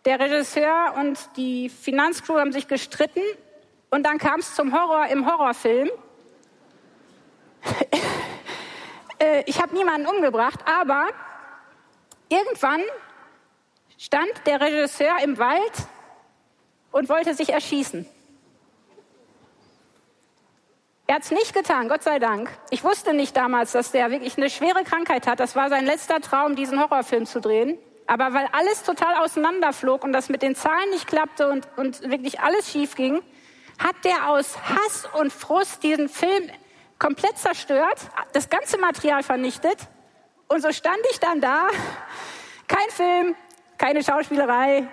[0.07, 3.21] Der Regisseur und die Finanzcrew haben sich gestritten.
[3.91, 5.91] Und dann kam es zum Horror im Horrorfilm.
[9.21, 11.09] Äh, ich habe niemanden umgebracht, aber
[12.29, 12.83] irgendwann
[13.97, 15.73] stand der Regisseur im Wald
[16.93, 18.07] und wollte sich erschießen.
[21.07, 22.51] Er hat es nicht getan, Gott sei Dank.
[22.71, 25.41] Ich wusste nicht damals, dass der wirklich eine schwere Krankheit hat.
[25.41, 27.79] Das war sein letzter Traum, diesen Horrorfilm zu drehen.
[28.07, 32.41] Aber weil alles total auseinanderflog und das mit den Zahlen nicht klappte und, und wirklich
[32.41, 33.23] alles schief ging,
[33.79, 36.51] hat der aus Hass und Frust diesen Film
[36.99, 37.99] komplett zerstört,
[38.33, 39.79] das ganze Material vernichtet.
[40.49, 41.69] Und so stand ich dann da,
[42.67, 43.37] kein Film,
[43.77, 44.89] keine Schauspielerei,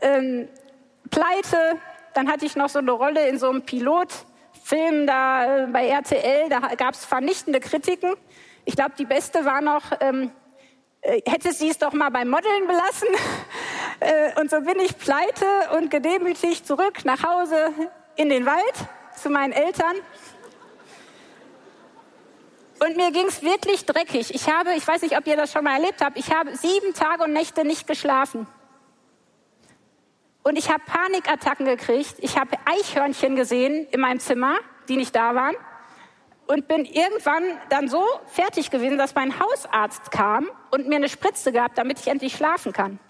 [0.00, 0.48] ähm,
[1.10, 1.78] pleite.
[2.14, 4.08] Dann hatte ich noch so eine Rolle in so einem Pilot
[4.64, 8.14] Film da äh, bei RTL, da gab es vernichtende Kritiken.
[8.64, 10.32] Ich glaube, die beste war noch, ähm,
[11.02, 13.08] äh, hätte sie es doch mal beim Modeln belassen.
[14.00, 17.72] äh, und so bin ich pleite und gedemütigt zurück nach Hause
[18.16, 18.74] in den Wald
[19.14, 19.94] zu meinen Eltern.
[22.78, 24.34] Und mir ging es wirklich dreckig.
[24.34, 26.92] Ich habe, ich weiß nicht, ob ihr das schon mal erlebt habt, ich habe sieben
[26.94, 28.46] Tage und Nächte nicht geschlafen.
[30.42, 32.14] Und ich habe Panikattacken gekriegt.
[32.18, 34.56] Ich habe Eichhörnchen gesehen in meinem Zimmer,
[34.88, 35.56] die nicht da waren.
[36.46, 41.50] Und bin irgendwann dann so fertig gewesen, dass mein Hausarzt kam und mir eine Spritze
[41.50, 43.00] gab, damit ich endlich schlafen kann.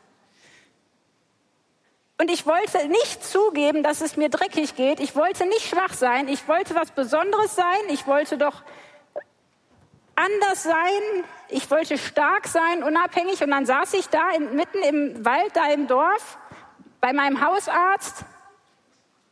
[2.18, 5.00] Und ich wollte nicht zugeben, dass es mir dreckig geht.
[5.00, 6.28] Ich wollte nicht schwach sein.
[6.28, 7.80] Ich wollte was Besonderes sein.
[7.88, 8.62] Ich wollte doch
[10.16, 11.24] anders sein.
[11.48, 13.42] Ich wollte stark sein, unabhängig.
[13.42, 16.38] Und dann saß ich da in, mitten im Wald, da im Dorf
[17.00, 18.24] bei meinem Hausarzt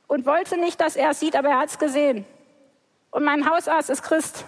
[0.07, 2.25] und wollte nicht, dass er es sieht, aber er hat es gesehen.
[3.11, 4.45] Und mein Hausarzt ist Christ.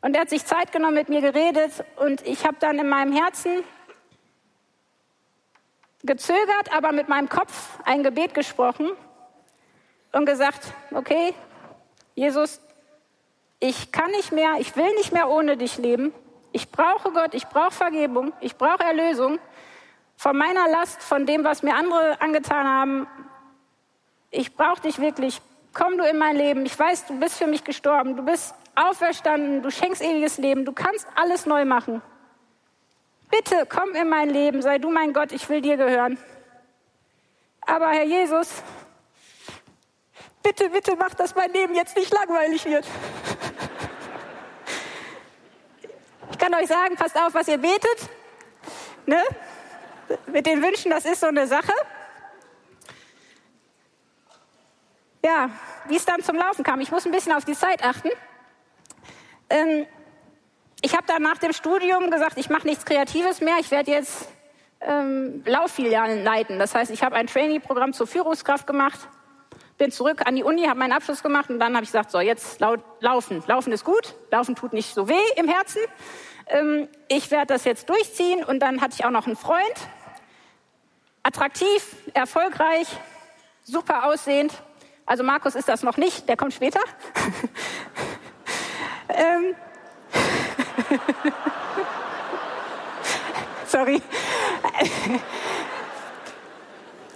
[0.00, 3.12] Und er hat sich Zeit genommen, mit mir geredet und ich habe dann in meinem
[3.12, 3.64] Herzen
[6.04, 8.90] gezögert, aber mit meinem Kopf ein Gebet gesprochen
[10.12, 11.34] und gesagt, okay,
[12.14, 12.60] Jesus,
[13.60, 16.12] ich kann nicht mehr, ich will nicht mehr ohne dich leben.
[16.52, 19.38] Ich brauche Gott, ich brauche Vergebung, ich brauche Erlösung
[20.16, 23.06] von meiner Last, von dem, was mir andere angetan haben.
[24.30, 25.40] Ich brauche dich wirklich.
[25.72, 26.66] Komm du in mein Leben.
[26.66, 28.16] Ich weiß, du bist für mich gestorben.
[28.16, 29.62] Du bist auferstanden.
[29.62, 30.64] Du schenkst ewiges Leben.
[30.64, 32.02] Du kannst alles neu machen.
[33.30, 34.60] Bitte komm in mein Leben.
[34.60, 35.30] Sei du mein Gott.
[35.30, 36.18] Ich will dir gehören.
[37.60, 38.62] Aber Herr Jesus,
[40.42, 42.86] bitte, bitte mach, dass mein Leben jetzt nicht langweilig wird.
[46.38, 48.08] Ich kann euch sagen, passt auf, was ihr betet.
[49.06, 49.20] Ne?
[50.28, 51.72] mit den Wünschen, das ist so eine Sache.
[55.24, 55.50] Ja,
[55.88, 56.80] wie es dann zum Laufen kam.
[56.80, 58.10] Ich muss ein bisschen auf die Zeit achten.
[59.50, 59.86] Ähm,
[60.80, 63.56] ich habe dann nach dem Studium gesagt, ich mache nichts Kreatives mehr.
[63.58, 64.28] Ich werde jetzt
[64.80, 66.60] ähm, Lauffilialen leiten.
[66.60, 69.08] Das heißt, ich habe ein Trainee-Programm zur Führungskraft gemacht,
[69.78, 72.20] bin zurück an die Uni, habe meinen Abschluss gemacht und dann habe ich gesagt, so
[72.20, 73.42] jetzt laut, laufen.
[73.46, 75.80] Laufen ist gut, laufen tut nicht so weh im Herzen.
[76.48, 79.76] Ähm, ich werde das jetzt durchziehen und dann hatte ich auch noch einen Freund,
[81.22, 82.88] Attraktiv, erfolgreich,
[83.62, 84.52] super aussehend.
[85.06, 86.80] Also Markus ist das noch nicht, der kommt später.
[89.08, 89.54] ähm.
[93.66, 94.02] Sorry.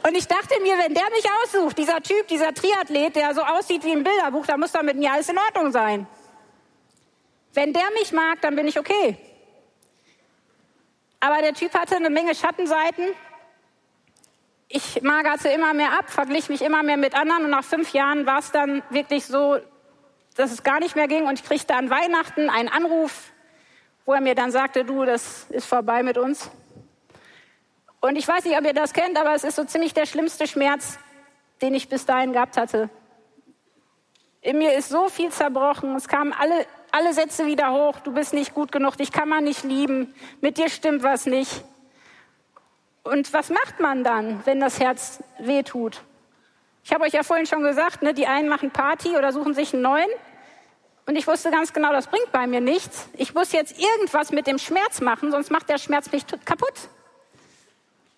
[0.04, 3.84] Und ich dachte mir, wenn der mich aussucht, dieser Typ, dieser Triathlet, der so aussieht
[3.84, 6.06] wie ein Bilderbuch, dann muss da mit mir alles in Ordnung sein.
[7.54, 9.16] Wenn der mich mag, dann bin ich okay.
[11.20, 13.14] Aber der Typ hatte eine Menge Schattenseiten
[14.72, 18.26] ich magerte immer mehr ab, verglich mich immer mehr mit anderen und nach fünf Jahren
[18.26, 19.58] war es dann wirklich so,
[20.34, 23.32] dass es gar nicht mehr ging und ich kriegte an Weihnachten einen Anruf,
[24.06, 26.50] wo er mir dann sagte, du, das ist vorbei mit uns.
[28.02, 30.48] Und ich weiß nicht, ob ihr das kennt, aber es ist so ziemlich der schlimmste
[30.48, 30.98] Schmerz,
[31.62, 32.90] den ich bis dahin gehabt hatte.
[34.40, 38.34] In mir ist so viel zerbrochen, es kamen alle, alle Sätze wieder hoch, du bist
[38.34, 41.62] nicht gut genug, dich kann man nicht lieben, mit dir stimmt was nicht.
[43.04, 46.02] Und was macht man dann, wenn das Herz wehtut?
[46.82, 49.74] Ich habe euch ja vorhin schon gesagt, ne, die einen machen Party oder suchen sich
[49.74, 50.10] einen neuen.
[51.06, 53.08] Und ich wusste ganz genau, das bringt bei mir nichts.
[53.16, 56.88] Ich muss jetzt irgendwas mit dem Schmerz machen, sonst macht der Schmerz mich kaputt.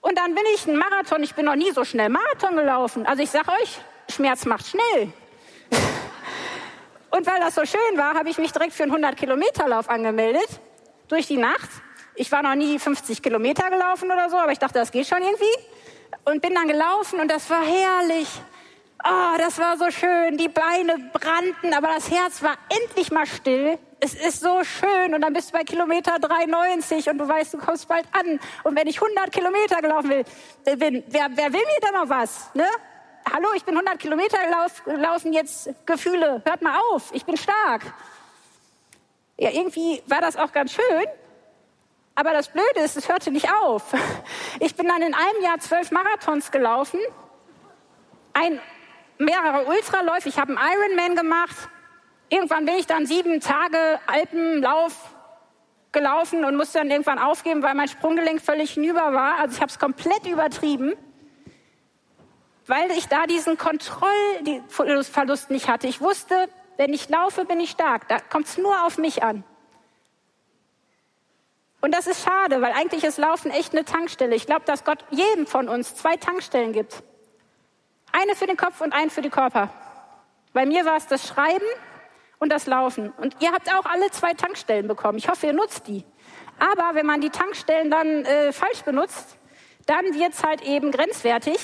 [0.04, 1.22] Und dann bin ich ein Marathon.
[1.22, 3.06] Ich bin noch nie so schnell Marathon gelaufen.
[3.06, 5.10] Also ich sage euch, Schmerz macht schnell.
[7.10, 10.46] Und weil das so schön war, habe ich mich direkt für einen 100-Kilometer-Lauf angemeldet.
[11.08, 11.70] Durch die Nacht.
[12.16, 15.22] Ich war noch nie 50 Kilometer gelaufen oder so, aber ich dachte, das geht schon
[15.22, 15.44] irgendwie.
[16.26, 18.28] Und bin dann gelaufen und das war herrlich.
[19.02, 20.36] Oh, das war so schön.
[20.36, 23.78] Die Beine brannten, aber das Herz war endlich mal still.
[24.04, 25.14] Es ist so schön.
[25.14, 28.38] Und dann bist du bei Kilometer 3,90 und du weißt, du kommst bald an.
[28.62, 32.50] Und wenn ich 100 Kilometer gelaufen will, bin, wer, wer will mir da noch was?
[32.52, 32.66] Ne?
[33.32, 34.36] Hallo, ich bin 100 Kilometer
[34.84, 37.94] gelaufen, jetzt Gefühle, hört mal auf, ich bin stark.
[39.38, 41.06] Ja, irgendwie war das auch ganz schön,
[42.14, 43.84] aber das Blöde ist, es hörte nicht auf.
[44.60, 47.00] Ich bin dann in einem Jahr zwölf Marathons gelaufen.
[48.34, 48.60] Ein
[49.18, 50.28] mehrere Ultraläufe.
[50.28, 51.56] Ich habe einen Ironman gemacht.
[52.34, 54.92] Irgendwann bin ich dann sieben Tage Alpenlauf
[55.92, 59.38] gelaufen und musste dann irgendwann aufgeben, weil mein Sprunggelenk völlig hinüber war.
[59.38, 60.94] Also ich habe es komplett übertrieben,
[62.66, 65.86] weil ich da diesen Kontrollverlust nicht hatte.
[65.86, 68.08] Ich wusste, wenn ich laufe, bin ich stark.
[68.08, 69.44] Da kommt es nur auf mich an.
[71.80, 74.34] Und das ist schade, weil eigentlich ist Laufen echt eine Tankstelle.
[74.34, 77.04] Ich glaube, dass Gott jedem von uns zwei Tankstellen gibt.
[78.10, 79.70] Eine für den Kopf und eine für den Körper.
[80.52, 81.64] Bei mir war es das Schreiben
[82.38, 83.12] und das Laufen.
[83.16, 85.18] Und ihr habt auch alle zwei Tankstellen bekommen.
[85.18, 86.04] Ich hoffe, ihr nutzt die.
[86.58, 89.36] Aber wenn man die Tankstellen dann äh, falsch benutzt,
[89.86, 91.58] dann wird es halt eben grenzwertig.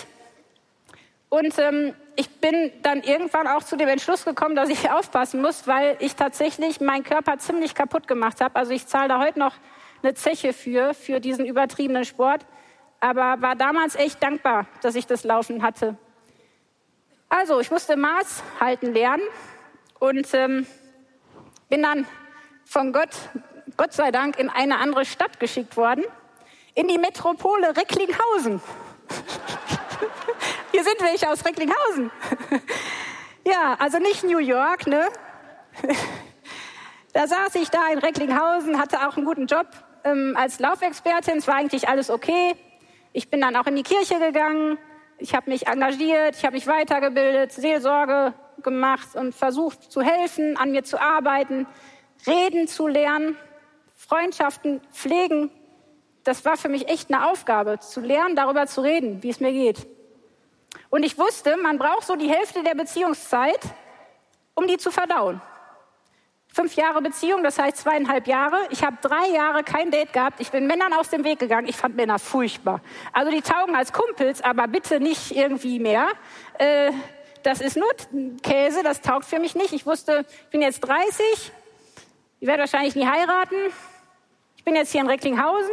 [1.28, 5.66] Und ähm, ich bin dann irgendwann auch zu dem Entschluss gekommen, dass ich aufpassen muss,
[5.66, 8.56] weil ich tatsächlich meinen Körper ziemlich kaputt gemacht habe.
[8.56, 9.54] Also ich zahle da heute noch
[10.02, 12.44] eine Zeche für, für diesen übertriebenen Sport.
[13.00, 15.96] Aber war damals echt dankbar, dass ich das Laufen hatte.
[17.30, 19.22] Also, ich musste Maß halten lernen
[20.00, 20.66] und ähm,
[21.68, 22.06] bin dann
[22.64, 23.10] von Gott,
[23.76, 26.04] Gott sei Dank, in eine andere Stadt geschickt worden,
[26.74, 28.60] in die Metropole Recklinghausen.
[30.72, 32.10] Hier sind welche aus Recklinghausen.
[33.46, 35.06] ja, also nicht New York, ne?
[37.12, 39.66] da saß ich da in Recklinghausen, hatte auch einen guten Job
[40.04, 41.38] ähm, als Laufexpertin.
[41.38, 42.54] Es war eigentlich alles okay.
[43.12, 44.78] Ich bin dann auch in die Kirche gegangen.
[45.18, 50.72] Ich habe mich engagiert, ich habe mich weitergebildet, Seelsorge gemacht und versucht zu helfen, an
[50.72, 51.66] mir zu arbeiten,
[52.26, 53.36] reden zu lernen,
[53.94, 55.50] Freundschaften pflegen.
[56.24, 59.52] Das war für mich echt eine Aufgabe, zu lernen, darüber zu reden, wie es mir
[59.52, 59.86] geht.
[60.90, 63.60] Und ich wusste, man braucht so die Hälfte der Beziehungszeit,
[64.54, 65.40] um die zu verdauen.
[66.52, 68.56] Fünf Jahre Beziehung, das heißt zweieinhalb Jahre.
[68.70, 70.40] Ich habe drei Jahre kein Date gehabt.
[70.40, 71.68] Ich bin Männern aus dem Weg gegangen.
[71.68, 72.80] Ich fand Männer furchtbar.
[73.12, 76.08] Also die taugen als Kumpels, aber bitte nicht irgendwie mehr.
[76.58, 76.90] Äh,
[77.42, 77.88] das ist nur
[78.42, 79.72] Käse, das taugt für mich nicht.
[79.72, 81.52] Ich wusste, ich bin jetzt 30,
[82.40, 83.56] ich werde wahrscheinlich nie heiraten.
[84.56, 85.70] Ich bin jetzt hier in Recklinghausen.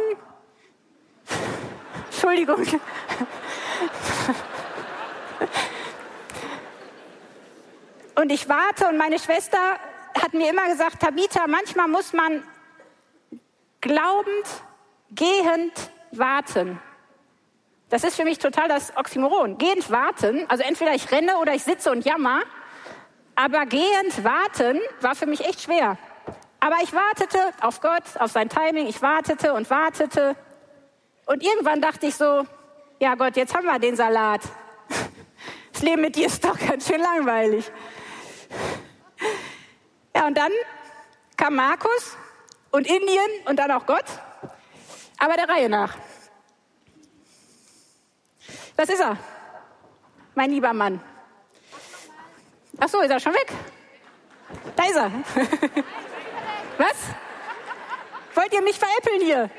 [2.10, 2.66] Entschuldigung.
[8.18, 9.58] Und ich warte und meine Schwester
[10.20, 12.42] hat mir immer gesagt, Tabitha, manchmal muss man
[13.80, 14.44] glaubend,
[15.12, 15.72] gehend
[16.10, 16.80] warten.
[17.90, 19.56] Das ist für mich total das Oxymoron.
[19.56, 22.42] Gehend warten, also entweder ich renne oder ich sitze und jammer,
[23.34, 25.96] aber gehend warten war für mich echt schwer.
[26.60, 30.36] Aber ich wartete auf Gott, auf sein Timing, ich wartete und wartete.
[31.24, 32.44] Und irgendwann dachte ich so,
[32.98, 34.42] ja Gott, jetzt haben wir den Salat.
[35.72, 37.70] Das Leben mit dir ist doch ganz schön langweilig.
[40.16, 40.50] Ja, und dann
[41.36, 42.16] kam Markus
[42.72, 44.06] und Indien und dann auch Gott,
[45.18, 45.94] aber der Reihe nach.
[48.78, 49.16] Was ist er?
[50.36, 51.00] Mein lieber Mann.
[52.78, 53.52] Ach so, ist er schon weg?
[54.76, 55.10] Da ist er.
[56.78, 56.96] Was?
[58.36, 59.50] Wollt ihr mich veräppeln hier?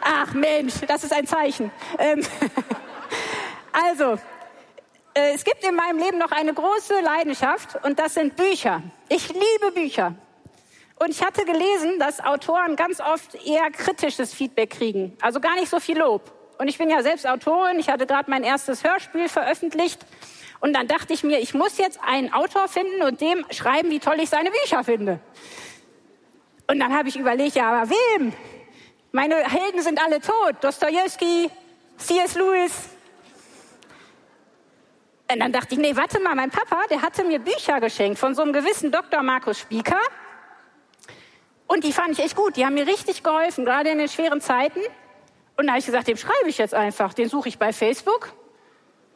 [0.00, 1.70] Ach Mensch, das ist ein Zeichen.
[1.98, 2.24] Ähm,
[3.90, 4.18] also,
[5.12, 8.82] äh, es gibt in meinem Leben noch eine große Leidenschaft und das sind Bücher.
[9.10, 10.14] Ich liebe Bücher.
[10.98, 15.68] Und ich hatte gelesen, dass Autoren ganz oft eher kritisches Feedback kriegen, also gar nicht
[15.68, 16.32] so viel Lob.
[16.58, 20.04] Und ich bin ja selbst Autorin, ich hatte gerade mein erstes Hörspiel veröffentlicht
[20.60, 23.98] und dann dachte ich mir, ich muss jetzt einen Autor finden und dem schreiben, wie
[23.98, 25.18] toll ich seine Bücher finde.
[26.68, 28.32] Und dann habe ich überlegt, ja, aber wem?
[29.10, 30.56] Meine Helden sind alle tot.
[30.62, 31.50] Dostoevsky,
[31.98, 32.34] C.S.
[32.36, 32.90] Lewis,
[35.32, 38.34] und dann dachte ich, nee, warte mal, mein Papa, der hatte mir Bücher geschenkt von
[38.34, 39.22] so einem gewissen Dr.
[39.22, 39.98] Markus Spieker.
[41.66, 42.56] Und die fand ich echt gut.
[42.56, 44.80] Die haben mir richtig geholfen, gerade in den schweren Zeiten.
[45.56, 47.14] Und da habe ich gesagt, dem schreibe ich jetzt einfach.
[47.14, 48.32] Den suche ich bei Facebook.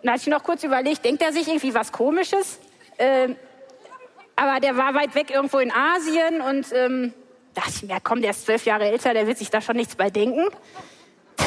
[0.01, 2.59] Und da hatte ich noch kurz überlegt, denkt er sich irgendwie was Komisches?
[2.99, 3.37] Ähm,
[4.37, 7.15] aber der war weit weg irgendwo in Asien und ähm,
[7.55, 9.97] dachte ich mir, komm, der ist zwölf Jahre älter, der wird sich da schon nichts
[9.97, 10.47] bei denken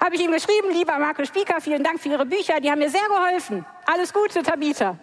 [0.00, 2.90] habe ich ihm geschrieben, lieber Markus Spieker, vielen Dank für Ihre Bücher, die haben mir
[2.90, 3.66] sehr geholfen.
[3.86, 4.90] Alles Gute, Tabitha.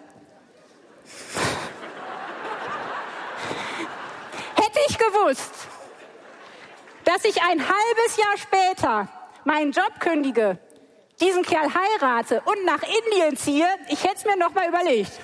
[4.56, 5.54] Hätte ich gewusst,
[7.06, 9.08] dass ich ein halbes Jahr später
[9.44, 10.58] meinen Job kündige,
[11.20, 15.12] diesen Kerl heirate und nach Indien ziehe, ich hätte es mir noch mal überlegt.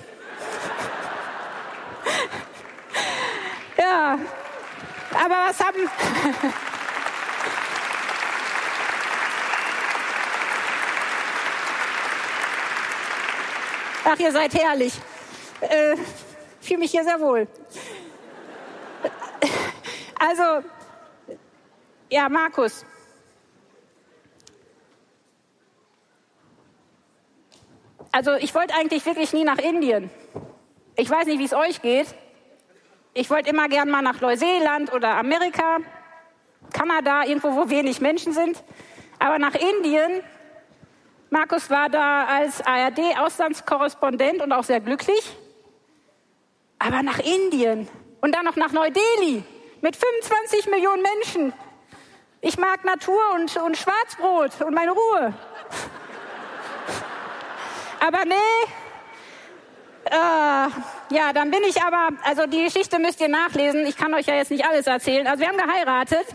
[3.77, 4.17] ja,
[5.13, 5.77] aber was haben...
[14.05, 14.93] Ach, ihr seid herrlich.
[15.61, 15.95] Äh,
[16.61, 17.47] fühle mich hier sehr wohl.
[20.19, 20.63] Also,
[22.13, 22.85] ja, Markus.
[28.11, 30.11] Also ich wollte eigentlich wirklich nie nach Indien.
[30.95, 32.13] Ich weiß nicht, wie es euch geht.
[33.15, 35.79] Ich wollte immer gern mal nach Neuseeland oder Amerika,
[36.71, 38.63] Kanada, irgendwo, wo wenig Menschen sind.
[39.17, 40.21] Aber nach Indien,
[41.31, 45.35] Markus war da als ARD-Auslandskorrespondent und auch sehr glücklich.
[46.77, 47.87] Aber nach Indien
[48.21, 49.43] und dann noch nach Neu-Delhi
[49.81, 51.53] mit 25 Millionen Menschen.
[52.45, 55.33] Ich mag Natur und, und Schwarzbrot und meine Ruhe.
[58.01, 58.35] Aber nee,
[60.03, 60.67] äh,
[61.15, 63.85] ja, dann bin ich aber, also die Geschichte müsst ihr nachlesen.
[63.85, 65.25] Ich kann euch ja jetzt nicht alles erzählen.
[65.25, 66.25] Also wir haben geheiratet.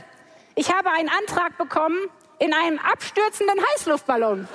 [0.54, 1.98] Ich habe einen Antrag bekommen
[2.38, 4.48] in einem abstürzenden Heißluftballon.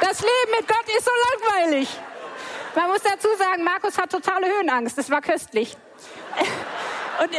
[0.00, 1.88] Das Leben mit Gott ist so langweilig.
[2.74, 4.96] Man muss dazu sagen, Markus hat totale Höhenangst.
[4.96, 5.76] Das war köstlich.
[7.20, 7.30] Und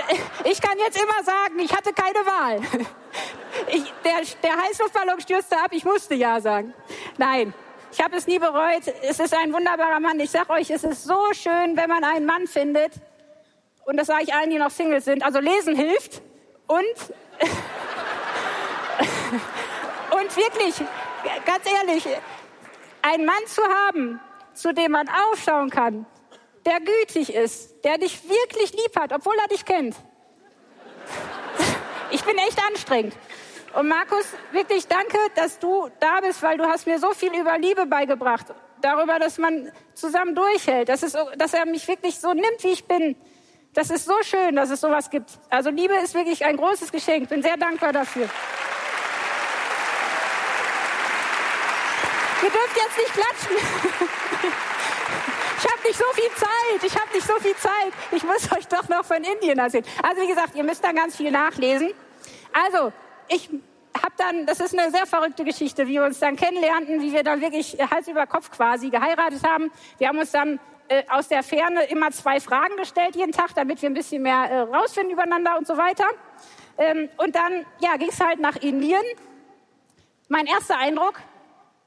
[0.45, 2.61] ich kann jetzt immer sagen, ich hatte keine Wahl.
[3.67, 6.73] Ich, der, der Heißluftballon stürzte ab, ich musste ja sagen.
[7.17, 7.53] Nein,
[7.91, 8.87] ich habe es nie bereut.
[9.03, 10.19] Es ist ein wunderbarer Mann.
[10.19, 12.93] Ich sage euch, es ist so schön, wenn man einen Mann findet.
[13.85, 15.23] Und das sage ich allen, die noch Singles sind.
[15.23, 16.21] Also lesen hilft.
[16.67, 16.81] Und,
[20.11, 20.75] und wirklich,
[21.45, 22.07] ganz ehrlich,
[23.03, 24.19] einen Mann zu haben,
[24.53, 26.05] zu dem man aufschauen kann,
[26.65, 29.95] der gütig ist, der dich wirklich lieb hat, obwohl er dich kennt.
[32.11, 33.15] Ich bin echt anstrengend.
[33.73, 37.57] Und Markus, wirklich danke, dass du da bist, weil du hast mir so viel über
[37.57, 38.45] Liebe beigebracht.
[38.81, 42.85] Darüber, dass man zusammen durchhält, dass, es, dass er mich wirklich so nimmt, wie ich
[42.85, 43.15] bin.
[43.73, 45.31] Das ist so schön, dass es sowas gibt.
[45.49, 47.29] Also Liebe ist wirklich ein großes Geschenk.
[47.29, 48.29] Bin sehr dankbar dafür.
[52.43, 53.57] Ihr dürft jetzt nicht klatschen.
[55.57, 56.83] Ich habe nicht so viel Zeit.
[56.83, 57.93] Ich habe nicht so viel Zeit.
[58.11, 59.85] Ich muss euch doch noch von Indien erzählen.
[60.01, 61.93] Also wie gesagt, ihr müsst da ganz viel nachlesen.
[62.51, 62.91] Also
[63.27, 67.13] ich habe dann, das ist eine sehr verrückte Geschichte, wie wir uns dann kennenlernten, wie
[67.13, 69.71] wir dann wirklich Hals über Kopf quasi geheiratet haben.
[69.97, 73.81] Wir haben uns dann äh, aus der Ferne immer zwei Fragen gestellt jeden Tag, damit
[73.81, 76.05] wir ein bisschen mehr äh, rausfinden übereinander und so weiter.
[76.77, 79.03] Ähm, und dann ja, ging es halt nach Indien.
[80.27, 81.21] Mein erster Eindruck,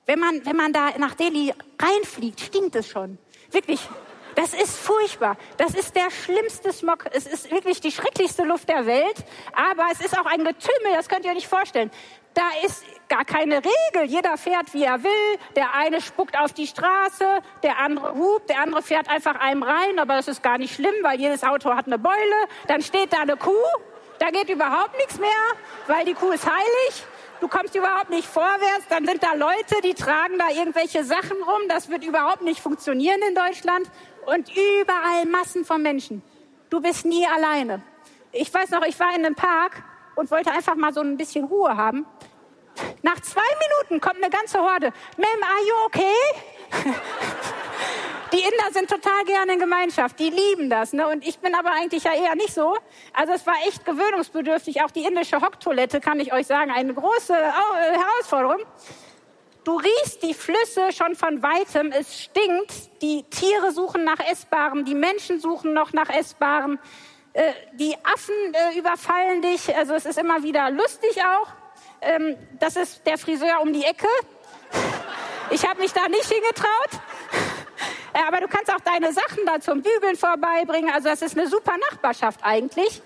[0.07, 3.19] wenn man, wenn man da nach Delhi reinfliegt, stinkt es schon.
[3.51, 3.81] Wirklich.
[4.37, 5.39] Das ist furchtbar.
[5.57, 7.07] Das ist der schlimmste Smog.
[7.13, 9.25] Es ist wirklich die schrecklichste Luft der Welt.
[9.55, 11.91] Aber es ist auch ein Getümmel, das könnt ihr euch nicht vorstellen.
[12.35, 14.05] Da ist gar keine Regel.
[14.05, 15.39] Jeder fährt, wie er will.
[15.57, 19.99] Der eine spuckt auf die Straße, der andere hupt, der andere fährt einfach einem rein.
[19.99, 22.37] Aber das ist gar nicht schlimm, weil jedes Auto hat eine Beule.
[22.67, 23.51] Dann steht da eine Kuh.
[24.19, 25.31] Da geht überhaupt nichts mehr,
[25.87, 27.07] weil die Kuh ist heilig
[27.41, 31.63] du kommst überhaupt nicht vorwärts, dann sind da Leute, die tragen da irgendwelche Sachen rum,
[31.69, 33.91] das wird überhaupt nicht funktionieren in Deutschland
[34.27, 36.23] und überall Massen von Menschen.
[36.71, 37.83] Du bist nie alleine.
[38.33, 39.83] Ich weiß noch, ich war in einem Park
[40.17, 42.07] und wollte einfach mal so ein bisschen Ruhe haben.
[43.03, 44.89] Nach zwei Minuten kommt eine ganze Horde.
[45.17, 46.93] Ma'am, are you okay?
[48.33, 50.93] Die Inder sind total gerne in Gemeinschaft, die lieben das.
[50.93, 51.07] Ne?
[51.07, 52.77] Und ich bin aber eigentlich ja eher nicht so.
[53.13, 54.83] Also es war echt gewöhnungsbedürftig.
[54.83, 58.65] Auch die indische Hocktoilette, kann ich euch sagen, eine große äh, Herausforderung.
[59.63, 64.95] Du riechst die Flüsse schon von weitem, es stinkt, die Tiere suchen nach Essbarem, die
[64.95, 66.79] Menschen suchen noch nach Essbarem,
[67.33, 71.49] äh, die Affen äh, überfallen dich, also es ist immer wieder lustig auch.
[72.01, 74.07] Ähm, das ist der Friseur um die Ecke.
[75.51, 77.01] Ich habe mich da nicht hingetraut.
[78.17, 80.91] Äh, aber du kannst auch deine Sachen da zum Bügeln vorbeibringen.
[80.91, 83.03] Also das ist eine super Nachbarschaft eigentlich.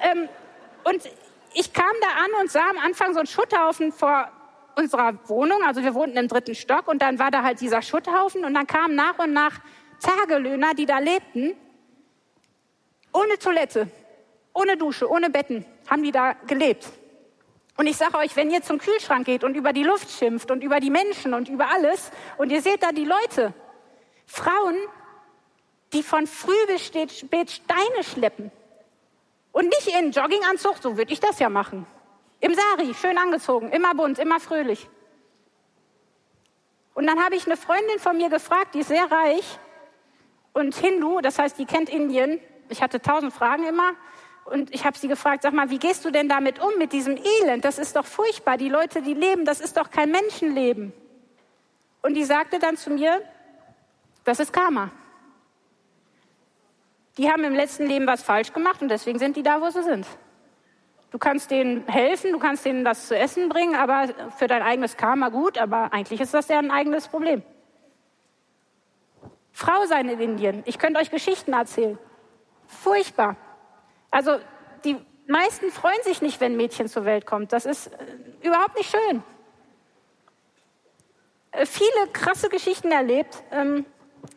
[0.00, 0.28] Ähm,
[0.84, 1.02] und
[1.54, 4.28] ich kam da an und sah am Anfang so einen Schutthaufen vor
[4.76, 5.62] unserer Wohnung.
[5.66, 8.66] Also wir wohnten im dritten Stock und dann war da halt dieser Schutthaufen und dann
[8.66, 9.58] kamen nach und nach
[10.00, 11.54] Tagelöhner, die da lebten,
[13.12, 13.88] ohne Toilette,
[14.54, 16.88] ohne Dusche, ohne Betten, haben die da gelebt.
[17.76, 20.62] Und ich sage euch, wenn ihr zum Kühlschrank geht und über die Luft schimpft und
[20.62, 23.54] über die Menschen und über alles und ihr seht da die Leute,
[24.32, 24.76] Frauen,
[25.92, 28.50] die von früh bis spät Steine schleppen.
[29.52, 31.86] Und nicht in Jogginganzug, so würde ich das ja machen.
[32.40, 34.88] Im Sari, schön angezogen, immer bunt, immer fröhlich.
[36.94, 39.58] Und dann habe ich eine Freundin von mir gefragt, die ist sehr reich
[40.54, 42.40] und Hindu, das heißt, die kennt Indien.
[42.70, 43.92] Ich hatte tausend Fragen immer.
[44.46, 47.16] Und ich habe sie gefragt, sag mal, wie gehst du denn damit um, mit diesem
[47.16, 47.66] Elend?
[47.66, 48.56] Das ist doch furchtbar.
[48.56, 50.92] Die Leute, die leben, das ist doch kein Menschenleben.
[52.00, 53.22] Und die sagte dann zu mir,
[54.24, 54.90] das ist Karma.
[57.18, 59.82] Die haben im letzten Leben was falsch gemacht und deswegen sind die da, wo sie
[59.82, 60.06] sind.
[61.10, 64.08] Du kannst denen helfen, du kannst denen das zu essen bringen, aber
[64.38, 67.42] für dein eigenes Karma gut, aber eigentlich ist das ein eigenes Problem.
[69.52, 70.62] Frau sein in Indien.
[70.64, 71.98] Ich könnte euch Geschichten erzählen.
[72.66, 73.36] Furchtbar.
[74.10, 74.38] Also
[74.86, 74.96] die
[75.26, 77.52] meisten freuen sich nicht, wenn ein Mädchen zur Welt kommt.
[77.52, 79.22] Das ist äh, überhaupt nicht schön.
[81.52, 83.84] äh, viele krasse Geschichten erlebt ähm,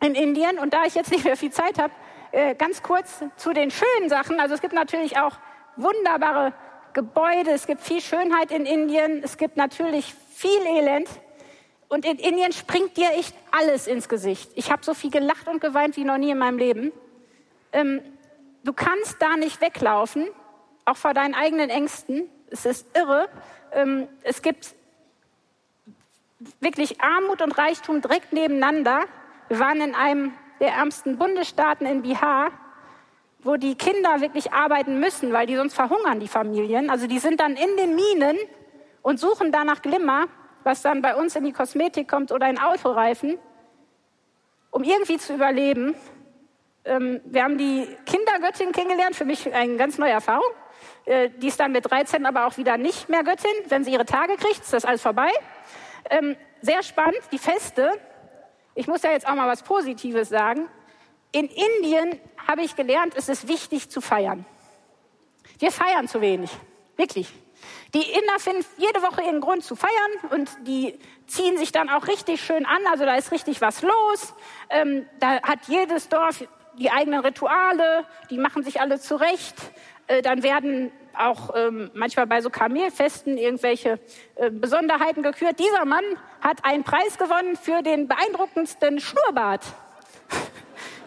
[0.02, 0.58] in Indien.
[0.58, 1.92] Und da ich jetzt nicht mehr viel Zeit habe,
[2.32, 4.40] äh, ganz kurz zu den schönen Sachen.
[4.40, 5.38] Also es gibt natürlich auch
[5.76, 6.52] wunderbare
[6.92, 11.08] Gebäude, es gibt viel Schönheit in Indien, es gibt natürlich viel Elend.
[11.88, 14.50] Und in Indien springt dir echt alles ins Gesicht.
[14.54, 16.92] Ich habe so viel gelacht und geweint wie noch nie in meinem Leben.
[17.72, 18.00] Ähm,
[18.64, 20.26] du kannst da nicht weglaufen,
[20.84, 22.28] auch vor deinen eigenen Ängsten.
[22.50, 23.28] Es ist irre.
[23.72, 24.74] Ähm, es gibt
[26.60, 29.04] wirklich Armut und Reichtum direkt nebeneinander.
[29.48, 32.50] Wir waren in einem der ärmsten Bundesstaaten in Bihar,
[33.40, 36.90] wo die Kinder wirklich arbeiten müssen, weil die sonst verhungern, die Familien.
[36.90, 38.36] Also die sind dann in den Minen
[39.02, 40.26] und suchen danach Glimmer,
[40.64, 43.38] was dann bei uns in die Kosmetik kommt oder in Autoreifen,
[44.70, 45.94] um irgendwie zu überleben.
[46.84, 50.50] Ähm, wir haben die Kindergöttin kennengelernt, für mich eine ganz neue Erfahrung.
[51.04, 53.52] Äh, die ist dann mit 13 aber auch wieder nicht mehr Göttin.
[53.68, 55.28] Wenn sie ihre Tage kriegt, ist das alles vorbei.
[56.10, 57.92] Ähm, sehr spannend, die Feste.
[58.78, 60.68] Ich muss ja jetzt auch mal was Positives sagen.
[61.32, 64.44] In Indien habe ich gelernt, es ist wichtig zu feiern.
[65.58, 66.50] Wir feiern zu wenig.
[66.96, 67.32] Wirklich.
[67.94, 72.06] Die Inder finden jede Woche ihren Grund zu feiern und die ziehen sich dann auch
[72.06, 72.86] richtig schön an.
[72.90, 74.34] Also da ist richtig was los.
[74.68, 76.46] Ähm, da hat jedes Dorf
[76.78, 79.56] die eigenen Rituale, die machen sich alle zurecht.
[80.06, 83.98] Äh, dann werden auch ähm, manchmal bei so Kamelfesten irgendwelche
[84.36, 85.58] äh, Besonderheiten gekürt.
[85.58, 86.04] Dieser Mann
[86.40, 89.64] hat einen Preis gewonnen für den beeindruckendsten Schnurrbart.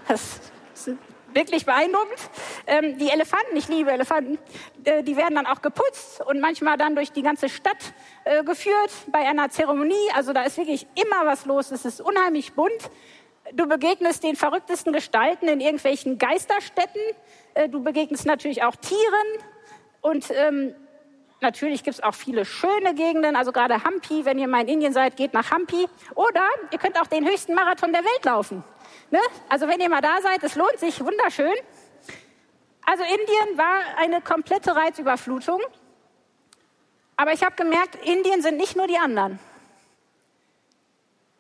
[0.08, 0.40] Das
[0.74, 0.98] ist
[1.34, 2.18] wirklich beeindruckend.
[2.66, 4.40] Ähm, die Elefanten, ich liebe Elefanten,
[4.84, 7.94] äh, die werden dann auch geputzt und manchmal dann durch die ganze Stadt
[8.26, 9.94] äh, geführt bei einer Zeremonie.
[10.16, 11.72] Also da ist wirklich immer was los.
[11.72, 12.90] Es ist unheimlich bunt.
[13.54, 17.02] Du begegnest den verrücktesten Gestalten in irgendwelchen Geisterstätten.
[17.54, 19.44] Äh, du begegnest natürlich auch Tieren.
[20.02, 20.74] Und ähm,
[21.42, 24.94] natürlich gibt es auch viele schöne Gegenden, also gerade Hampi, wenn ihr mal in Indien
[24.94, 25.88] seid, geht nach Hampi.
[26.16, 28.64] Oder ihr könnt auch den höchsten Marathon der Welt laufen.
[29.12, 29.20] Ne?
[29.50, 31.56] Also wenn ihr mal da seid, es lohnt sich, wunderschön.
[32.86, 35.62] Also Indien war eine komplette Reizüberflutung.
[37.16, 39.40] Aber ich habe gemerkt, Indien sind nicht nur die anderen.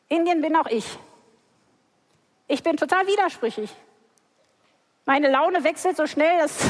[0.10, 0.86] Indien bin auch ich.
[2.48, 3.72] Ich bin total widersprüchlich.
[5.06, 6.70] Meine Laune wechselt so schnell, das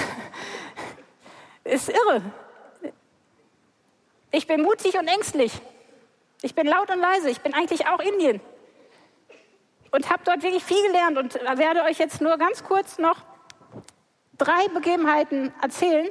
[1.69, 2.21] ist irre.
[4.31, 5.51] Ich bin mutig und ängstlich.
[6.41, 7.29] Ich bin laut und leise.
[7.29, 8.41] Ich bin eigentlich auch Indien.
[9.91, 13.17] Und habe dort wirklich viel gelernt und werde euch jetzt nur ganz kurz noch
[14.37, 16.09] drei Begebenheiten erzählen.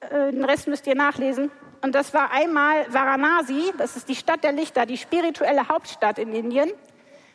[0.00, 1.50] Äh, den Rest müsst ihr nachlesen.
[1.82, 6.34] Und das war einmal Varanasi, das ist die Stadt der Lichter, die spirituelle Hauptstadt in
[6.34, 6.72] Indien.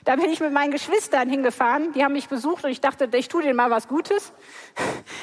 [0.04, 3.30] Da bin ich mit meinen Geschwistern hingefahren, die haben mich besucht und ich dachte, ich
[3.30, 4.34] tue denen mal was Gutes.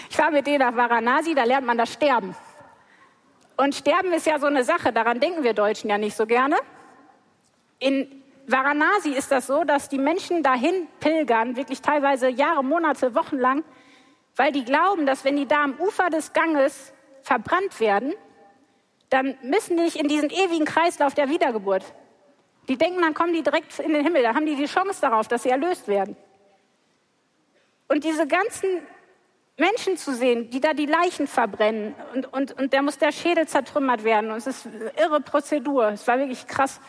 [0.08, 2.34] Ich war mit denen nach Varanasi, da lernt man das Sterben.
[3.56, 6.56] Und Sterben ist ja so eine Sache, daran denken wir Deutschen ja nicht so gerne.
[7.78, 13.36] In Varanasi ist das so, dass die Menschen dahin pilgern, wirklich teilweise Jahre, Monate, Wochen
[13.36, 13.64] lang,
[14.34, 18.14] weil die glauben, dass wenn die da am Ufer des Ganges verbrannt werden,
[19.10, 21.84] dann müssen die nicht in diesen ewigen Kreislauf der Wiedergeburt.
[22.70, 25.26] Die denken, dann kommen die direkt in den Himmel, da haben die die Chance darauf,
[25.26, 26.16] dass sie erlöst werden.
[27.88, 28.86] Und diese ganzen
[29.56, 33.48] Menschen zu sehen, die da die Leichen verbrennen und, und, und da muss der Schädel
[33.48, 35.88] zertrümmert werden und es ist eine irre Prozedur.
[35.88, 36.80] Es war wirklich krass,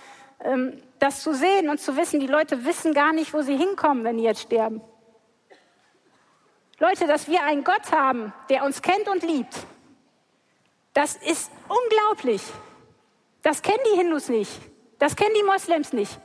[0.44, 4.04] ähm, das zu sehen und zu wissen, die Leute wissen gar nicht, wo sie hinkommen,
[4.04, 4.82] wenn die jetzt sterben.
[6.78, 9.56] Leute, dass wir einen Gott haben, der uns kennt und liebt,
[10.94, 12.44] das ist unglaublich.
[13.42, 14.71] Das kennen die Hindus nicht.
[15.02, 16.20] Das kennen die Moslems nicht.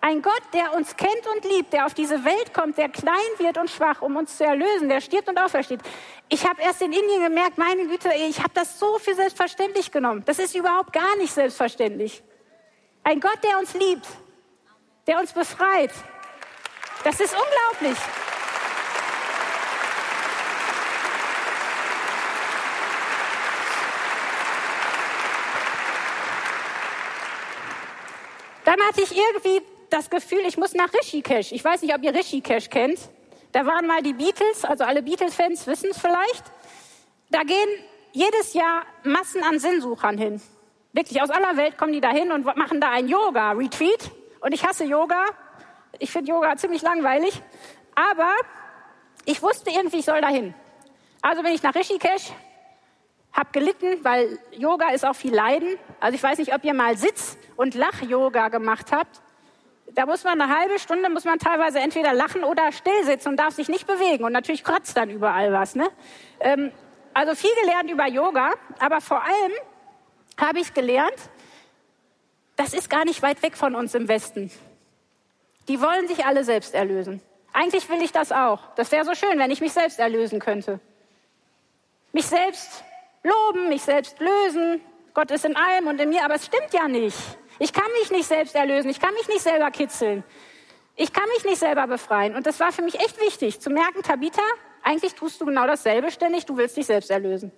[0.00, 3.58] Ein Gott, der uns kennt und liebt, der auf diese Welt kommt, der klein wird
[3.58, 5.80] und schwach, um uns zu erlösen, der stirbt und aufersteht.
[6.28, 10.22] Ich habe erst in Indien gemerkt, meine Güte, ich habe das so für selbstverständlich genommen.
[10.26, 12.22] Das ist überhaupt gar nicht selbstverständlich.
[13.02, 14.06] Ein Gott, der uns liebt,
[15.08, 15.90] der uns befreit.
[17.02, 17.98] Das ist unglaublich.
[28.70, 31.50] Dann hatte ich irgendwie das Gefühl, ich muss nach Rishikesh.
[31.50, 33.00] Ich weiß nicht, ob ihr Rishikesh kennt.
[33.50, 36.44] Da waren mal die Beatles, also alle Beatles-Fans wissen es vielleicht.
[37.30, 37.68] Da gehen
[38.12, 40.40] jedes Jahr Massen an Sinnsuchern hin.
[40.92, 44.12] Wirklich aus aller Welt kommen die da hin und machen da ein Yoga-Retreat.
[44.40, 45.24] Und ich hasse Yoga.
[45.98, 47.42] Ich finde Yoga ziemlich langweilig.
[47.96, 48.32] Aber
[49.24, 50.54] ich wusste irgendwie, ich soll da hin.
[51.22, 52.30] Also bin ich nach Rishikesh,
[53.32, 55.78] hab gelitten, weil Yoga ist auch viel Leiden.
[56.00, 59.20] Also ich weiß nicht, ob ihr mal Sitz- und Lach-Yoga gemacht habt.
[59.92, 63.36] Da muss man eine halbe Stunde, muss man teilweise entweder lachen oder still sitzen und
[63.36, 64.24] darf sich nicht bewegen.
[64.24, 65.74] Und natürlich kratzt dann überall was.
[65.74, 65.88] Ne?
[66.40, 66.72] Ähm,
[67.12, 69.52] also viel gelernt über Yoga, aber vor allem
[70.40, 71.18] habe ich gelernt,
[72.56, 74.50] das ist gar nicht weit weg von uns im Westen.
[75.68, 77.20] Die wollen sich alle selbst erlösen.
[77.52, 78.74] Eigentlich will ich das auch.
[78.76, 80.78] Das wäre so schön, wenn ich mich selbst erlösen könnte.
[82.12, 82.84] Mich selbst
[83.22, 84.80] loben, mich selbst lösen.
[85.14, 87.16] Gott ist in allem und in mir, aber es stimmt ja nicht.
[87.58, 90.24] Ich kann mich nicht selbst erlösen, ich kann mich nicht selber kitzeln.
[90.96, 92.34] Ich kann mich nicht selber befreien.
[92.34, 94.42] Und das war für mich echt wichtig, zu merken, Tabitha,
[94.82, 97.52] eigentlich tust du genau dasselbe ständig, du willst dich selbst erlösen.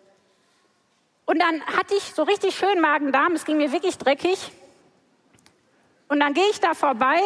[1.24, 4.50] Und dann hatte ich so richtig schön Magen-Darm, es ging mir wirklich dreckig.
[6.08, 7.20] Und dann gehe ich da vorbei.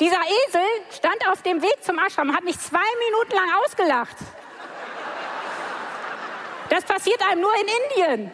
[0.00, 4.16] Dieser Esel stand auf dem Weg zum Ashram, hat mich zwei Minuten lang ausgelacht.
[6.72, 8.30] Das passiert einem nur in Indien.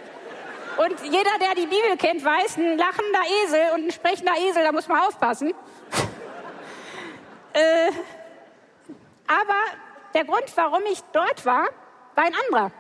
[0.77, 4.71] Und jeder, der die Bibel kennt, weiß, ein lachender Esel und ein sprechender Esel, da
[4.71, 5.53] muss man aufpassen.
[7.53, 7.91] äh,
[9.27, 9.59] aber
[10.15, 11.67] der Grund, warum ich dort war,
[12.15, 12.71] war ein anderer.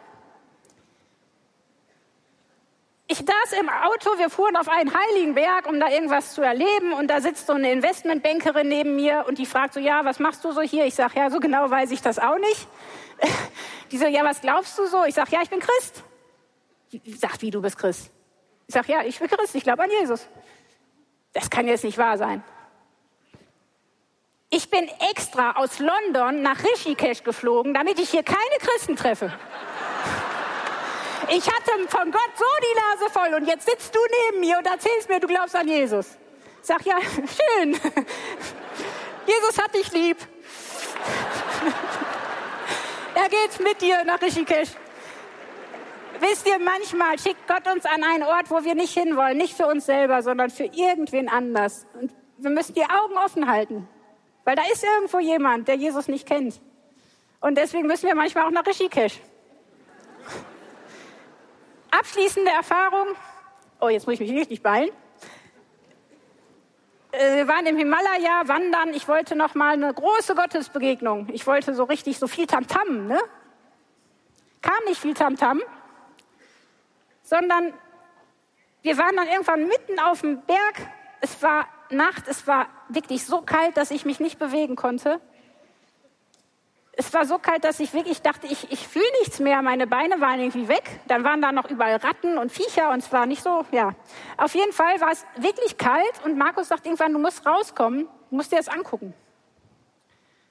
[3.09, 6.93] Ich saß im Auto, wir fuhren auf einen heiligen Berg, um da irgendwas zu erleben.
[6.93, 10.45] Und da sitzt so eine Investmentbankerin neben mir und die fragt so, ja, was machst
[10.45, 10.87] du so hier?
[10.87, 12.69] Ich sage, ja, so genau weiß ich das auch nicht.
[13.91, 15.05] Die so, ja, was glaubst du so?
[15.05, 16.03] Ich sage, ja, ich bin Christ.
[16.91, 18.11] Ich sag, wie du bist Christ?
[18.67, 20.27] Ich sag, ja, ich bin Christ, ich glaube an Jesus.
[21.33, 22.43] Das kann jetzt nicht wahr sein.
[24.51, 29.33] Ich bin extra aus London nach Rishikesh geflogen, damit ich hier keine Christen treffe.
[31.31, 33.99] Ich hatte von Gott so die Nase voll und jetzt sitzt du
[34.31, 36.17] neben mir und erzählst mir, du glaubst an Jesus.
[36.63, 37.73] Ich sag, ja, schön.
[39.27, 40.17] Jesus hat dich lieb.
[43.19, 44.71] Er geht mit dir nach Rishikesh.
[46.21, 49.37] Wisst ihr, manchmal schickt Gott uns an einen Ort, wo wir nicht hinwollen.
[49.37, 51.87] Nicht für uns selber, sondern für irgendwen anders.
[52.01, 53.89] Und wir müssen die Augen offen halten.
[54.45, 56.61] Weil da ist irgendwo jemand, der Jesus nicht kennt.
[57.41, 59.21] Und deswegen müssen wir manchmal auch nach Rishikesh.
[61.91, 63.09] Abschließende Erfahrung.
[63.81, 64.91] Oh, jetzt muss ich mich richtig beeilen.
[67.19, 68.95] Äh, wir waren im Himalaya wandern.
[68.95, 71.29] Ich wollte noch mal eine große Gottesbegegnung.
[71.33, 73.21] Ich wollte so richtig so viel Tamtam, -Tam, ne?
[74.63, 75.59] Kam nicht viel Tamtam.
[75.59, 75.79] -Tam
[77.29, 77.75] sondern
[78.83, 80.89] wir waren dann irgendwann mitten auf dem Berg.
[81.21, 85.21] Es war Nacht, es war wirklich so kalt, dass ich mich nicht bewegen konnte.
[87.01, 89.63] Es war so kalt, dass ich wirklich dachte, ich, ich fühle nichts mehr.
[89.63, 90.99] Meine Beine waren irgendwie weg.
[91.07, 93.95] Dann waren da noch überall Ratten und Viecher und es war nicht so, ja.
[94.37, 98.37] Auf jeden Fall war es wirklich kalt und Markus sagt irgendwann, du musst rauskommen, du
[98.37, 99.15] musst dir das angucken.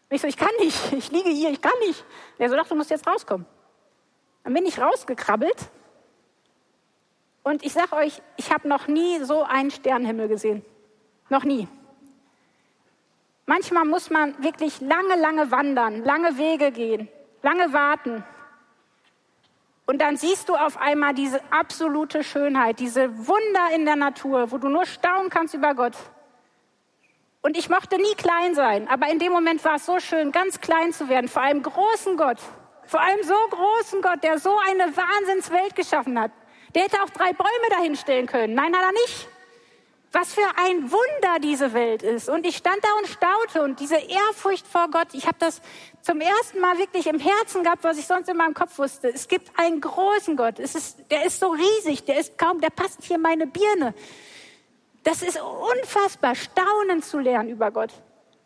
[0.09, 2.05] Und ich so, ich kann nicht, ich liege hier, ich kann nicht.
[2.37, 3.45] Er so, doch, du musst jetzt rauskommen.
[4.45, 5.69] Dann bin ich rausgekrabbelt
[7.43, 10.63] und ich sage euch, ich habe noch nie so einen Sternenhimmel gesehen.
[11.27, 11.67] Noch nie.
[13.49, 17.07] Manchmal muss man wirklich lange, lange wandern, lange Wege gehen,
[17.41, 18.23] lange warten.
[19.85, 24.57] Und dann siehst du auf einmal diese absolute Schönheit, diese Wunder in der Natur, wo
[24.57, 25.93] du nur staunen kannst über Gott.
[27.41, 30.59] Und ich mochte nie klein sein, aber in dem Moment war es so schön, ganz
[30.59, 32.39] klein zu werden, vor einem großen Gott,
[32.83, 36.31] vor einem so großen Gott, der so eine Wahnsinnswelt geschaffen hat.
[36.75, 38.55] Der hätte auch drei Bäume dahinstellen können.
[38.55, 39.29] Nein, hat er nicht.
[40.13, 42.29] Was für ein Wunder diese Welt ist.
[42.29, 45.61] Und ich stand da und staute und diese Ehrfurcht vor Gott, ich habe das
[46.01, 49.09] zum ersten Mal wirklich im Herzen gehabt, was ich sonst in meinem Kopf wusste.
[49.09, 50.59] Es gibt einen großen Gott.
[50.59, 53.93] Es ist, der ist so riesig, der ist kaum, der passt hier meine Birne.
[55.03, 57.91] Das ist unfassbar, staunen zu lernen über Gott.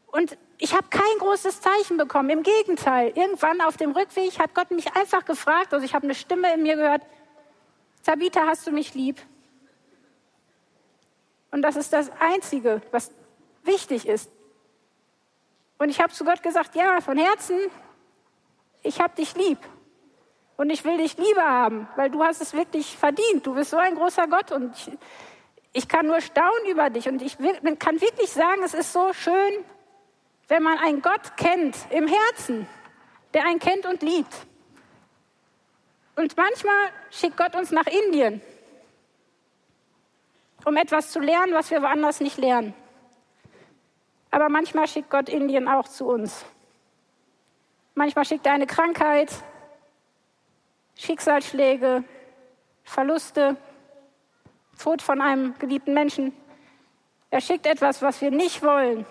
[0.08, 2.30] Und ich habe kein großes Zeichen bekommen.
[2.30, 6.16] Im Gegenteil, irgendwann auf dem Rückweg hat Gott mich einfach gefragt, also ich habe eine
[6.16, 7.02] Stimme in mir gehört,
[8.04, 9.22] Tabitha, hast du mich lieb?
[11.52, 13.12] Und das ist das Einzige, was
[13.64, 14.32] wichtig ist.
[15.78, 17.58] Und ich habe zu Gott gesagt, ja, von Herzen,
[18.84, 19.60] ich habe dich lieb.
[20.58, 23.46] Und ich will dich lieber haben, weil du hast es wirklich verdient.
[23.46, 24.92] Du bist so ein großer Gott und ich,
[25.74, 27.08] ich kann nur staunen über dich.
[27.08, 27.38] Und ich
[27.80, 29.66] kann wirklich sagen, es ist so schön,
[30.48, 32.68] wenn man einen Gott kennt im Herzen,
[33.34, 34.36] der einen kennt und liebt.
[36.16, 38.42] Und manchmal schickt Gott uns nach Indien,
[40.66, 42.74] um etwas zu lernen, was wir woanders nicht lernen.
[44.30, 46.46] Aber manchmal schickt Gott Indien auch zu uns.
[47.96, 49.32] Manchmal schickt er eine Krankheit,
[50.98, 52.04] Schicksalsschläge,
[52.84, 53.58] Verluste,
[54.82, 56.34] Tod von einem geliebten Menschen.
[57.30, 59.06] Er schickt etwas, was wir nicht wollen,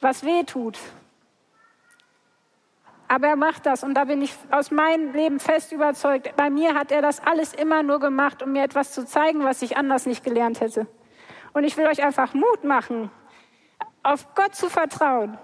[0.00, 0.78] was weh tut,
[3.08, 6.36] aber er macht das und da bin ich aus meinem Leben fest überzeugt.
[6.36, 9.62] Bei mir hat er das alles immer nur gemacht, um mir etwas zu zeigen, was
[9.62, 10.86] ich anders nicht gelernt hätte.
[11.54, 13.10] Und ich will euch einfach Mut machen,
[14.02, 15.38] auf Gott zu vertrauen.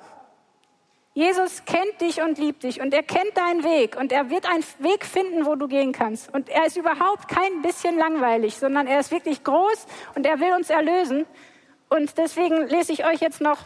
[1.15, 4.65] Jesus kennt dich und liebt dich und er kennt deinen Weg und er wird einen
[4.81, 6.35] Weg finden, wo du gehen kannst.
[6.35, 9.87] Und er ist überhaupt kein bisschen langweilig, sondern er ist wirklich groß
[10.17, 11.25] und er will uns erlösen.
[11.89, 13.59] Und deswegen lese ich euch jetzt noch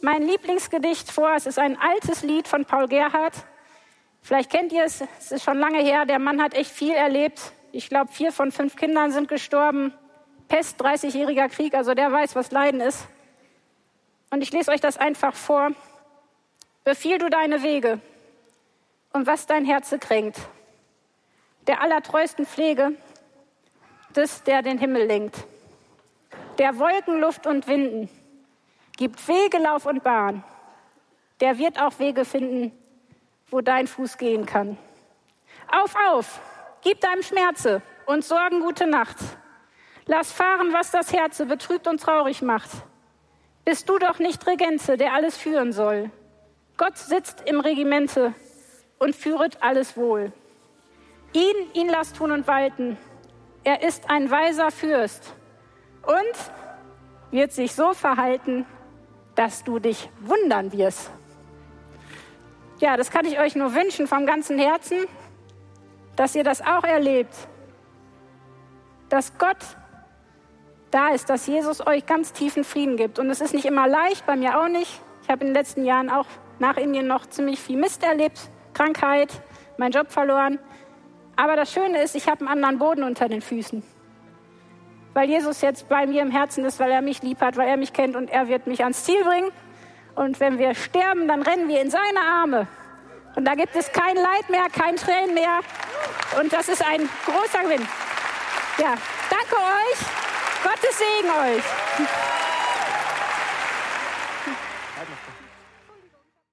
[0.00, 1.34] mein Lieblingsgedicht vor.
[1.34, 3.34] Es ist ein altes Lied von Paul Gerhardt.
[4.22, 6.04] Vielleicht kennt ihr es, es ist schon lange her.
[6.06, 7.52] Der Mann hat echt viel erlebt.
[7.72, 9.92] Ich glaube, vier von fünf Kindern sind gestorben.
[10.48, 13.06] Pest, 30-jähriger Krieg, also der weiß, was Leiden ist.
[14.30, 15.70] Und ich lese euch das einfach vor.
[16.84, 18.00] Befiehl du deine Wege
[19.12, 20.38] und was dein Herze kränkt.
[21.66, 22.92] Der allertreuesten Pflege
[24.16, 25.36] des, der den Himmel lenkt.
[26.58, 28.08] Der Wolken, Luft und Winden
[28.98, 30.44] gibt Wege, Lauf und Bahn.
[31.40, 32.72] Der wird auch Wege finden,
[33.48, 34.76] wo dein Fuß gehen kann.
[35.70, 36.40] Auf, auf,
[36.82, 39.16] gib deinem Schmerze und Sorgen gute Nacht.
[40.04, 42.70] Lass fahren, was das Herze betrübt und traurig macht.
[43.64, 46.10] Bist du doch nicht Regenze, der alles führen soll.
[46.76, 48.34] Gott sitzt im Regimente
[48.98, 50.32] und führet alles wohl.
[51.34, 52.96] Ihn, ihn lasst tun und walten.
[53.62, 55.34] Er ist ein weiser Fürst
[56.02, 56.52] und
[57.30, 58.66] wird sich so verhalten,
[59.38, 61.12] dass du dich wundern wirst.
[62.80, 65.06] Ja, das kann ich euch nur wünschen vom ganzen Herzen,
[66.16, 67.32] dass ihr das auch erlebt,
[69.08, 69.58] dass Gott
[70.90, 73.20] da ist, dass Jesus euch ganz tiefen Frieden gibt.
[73.20, 75.00] Und es ist nicht immer leicht, bei mir auch nicht.
[75.22, 76.26] Ich habe in den letzten Jahren auch
[76.58, 78.40] nach Indien noch ziemlich viel Mist erlebt,
[78.74, 79.40] Krankheit,
[79.76, 80.58] meinen Job verloren.
[81.36, 83.84] Aber das Schöne ist, ich habe einen anderen Boden unter den Füßen.
[85.18, 87.76] Weil Jesus jetzt bei mir im Herzen ist, weil er mich lieb hat, weil er
[87.76, 89.50] mich kennt und er wird mich ans Ziel bringen.
[90.14, 92.68] Und wenn wir sterben, dann rennen wir in seine Arme.
[93.34, 95.58] Und da gibt es kein Leid mehr, kein Tränen mehr.
[96.40, 97.84] Und das ist ein großer Gewinn.
[98.78, 98.94] Ja,
[99.28, 99.98] danke euch.
[100.62, 102.47] Gottes Segen euch.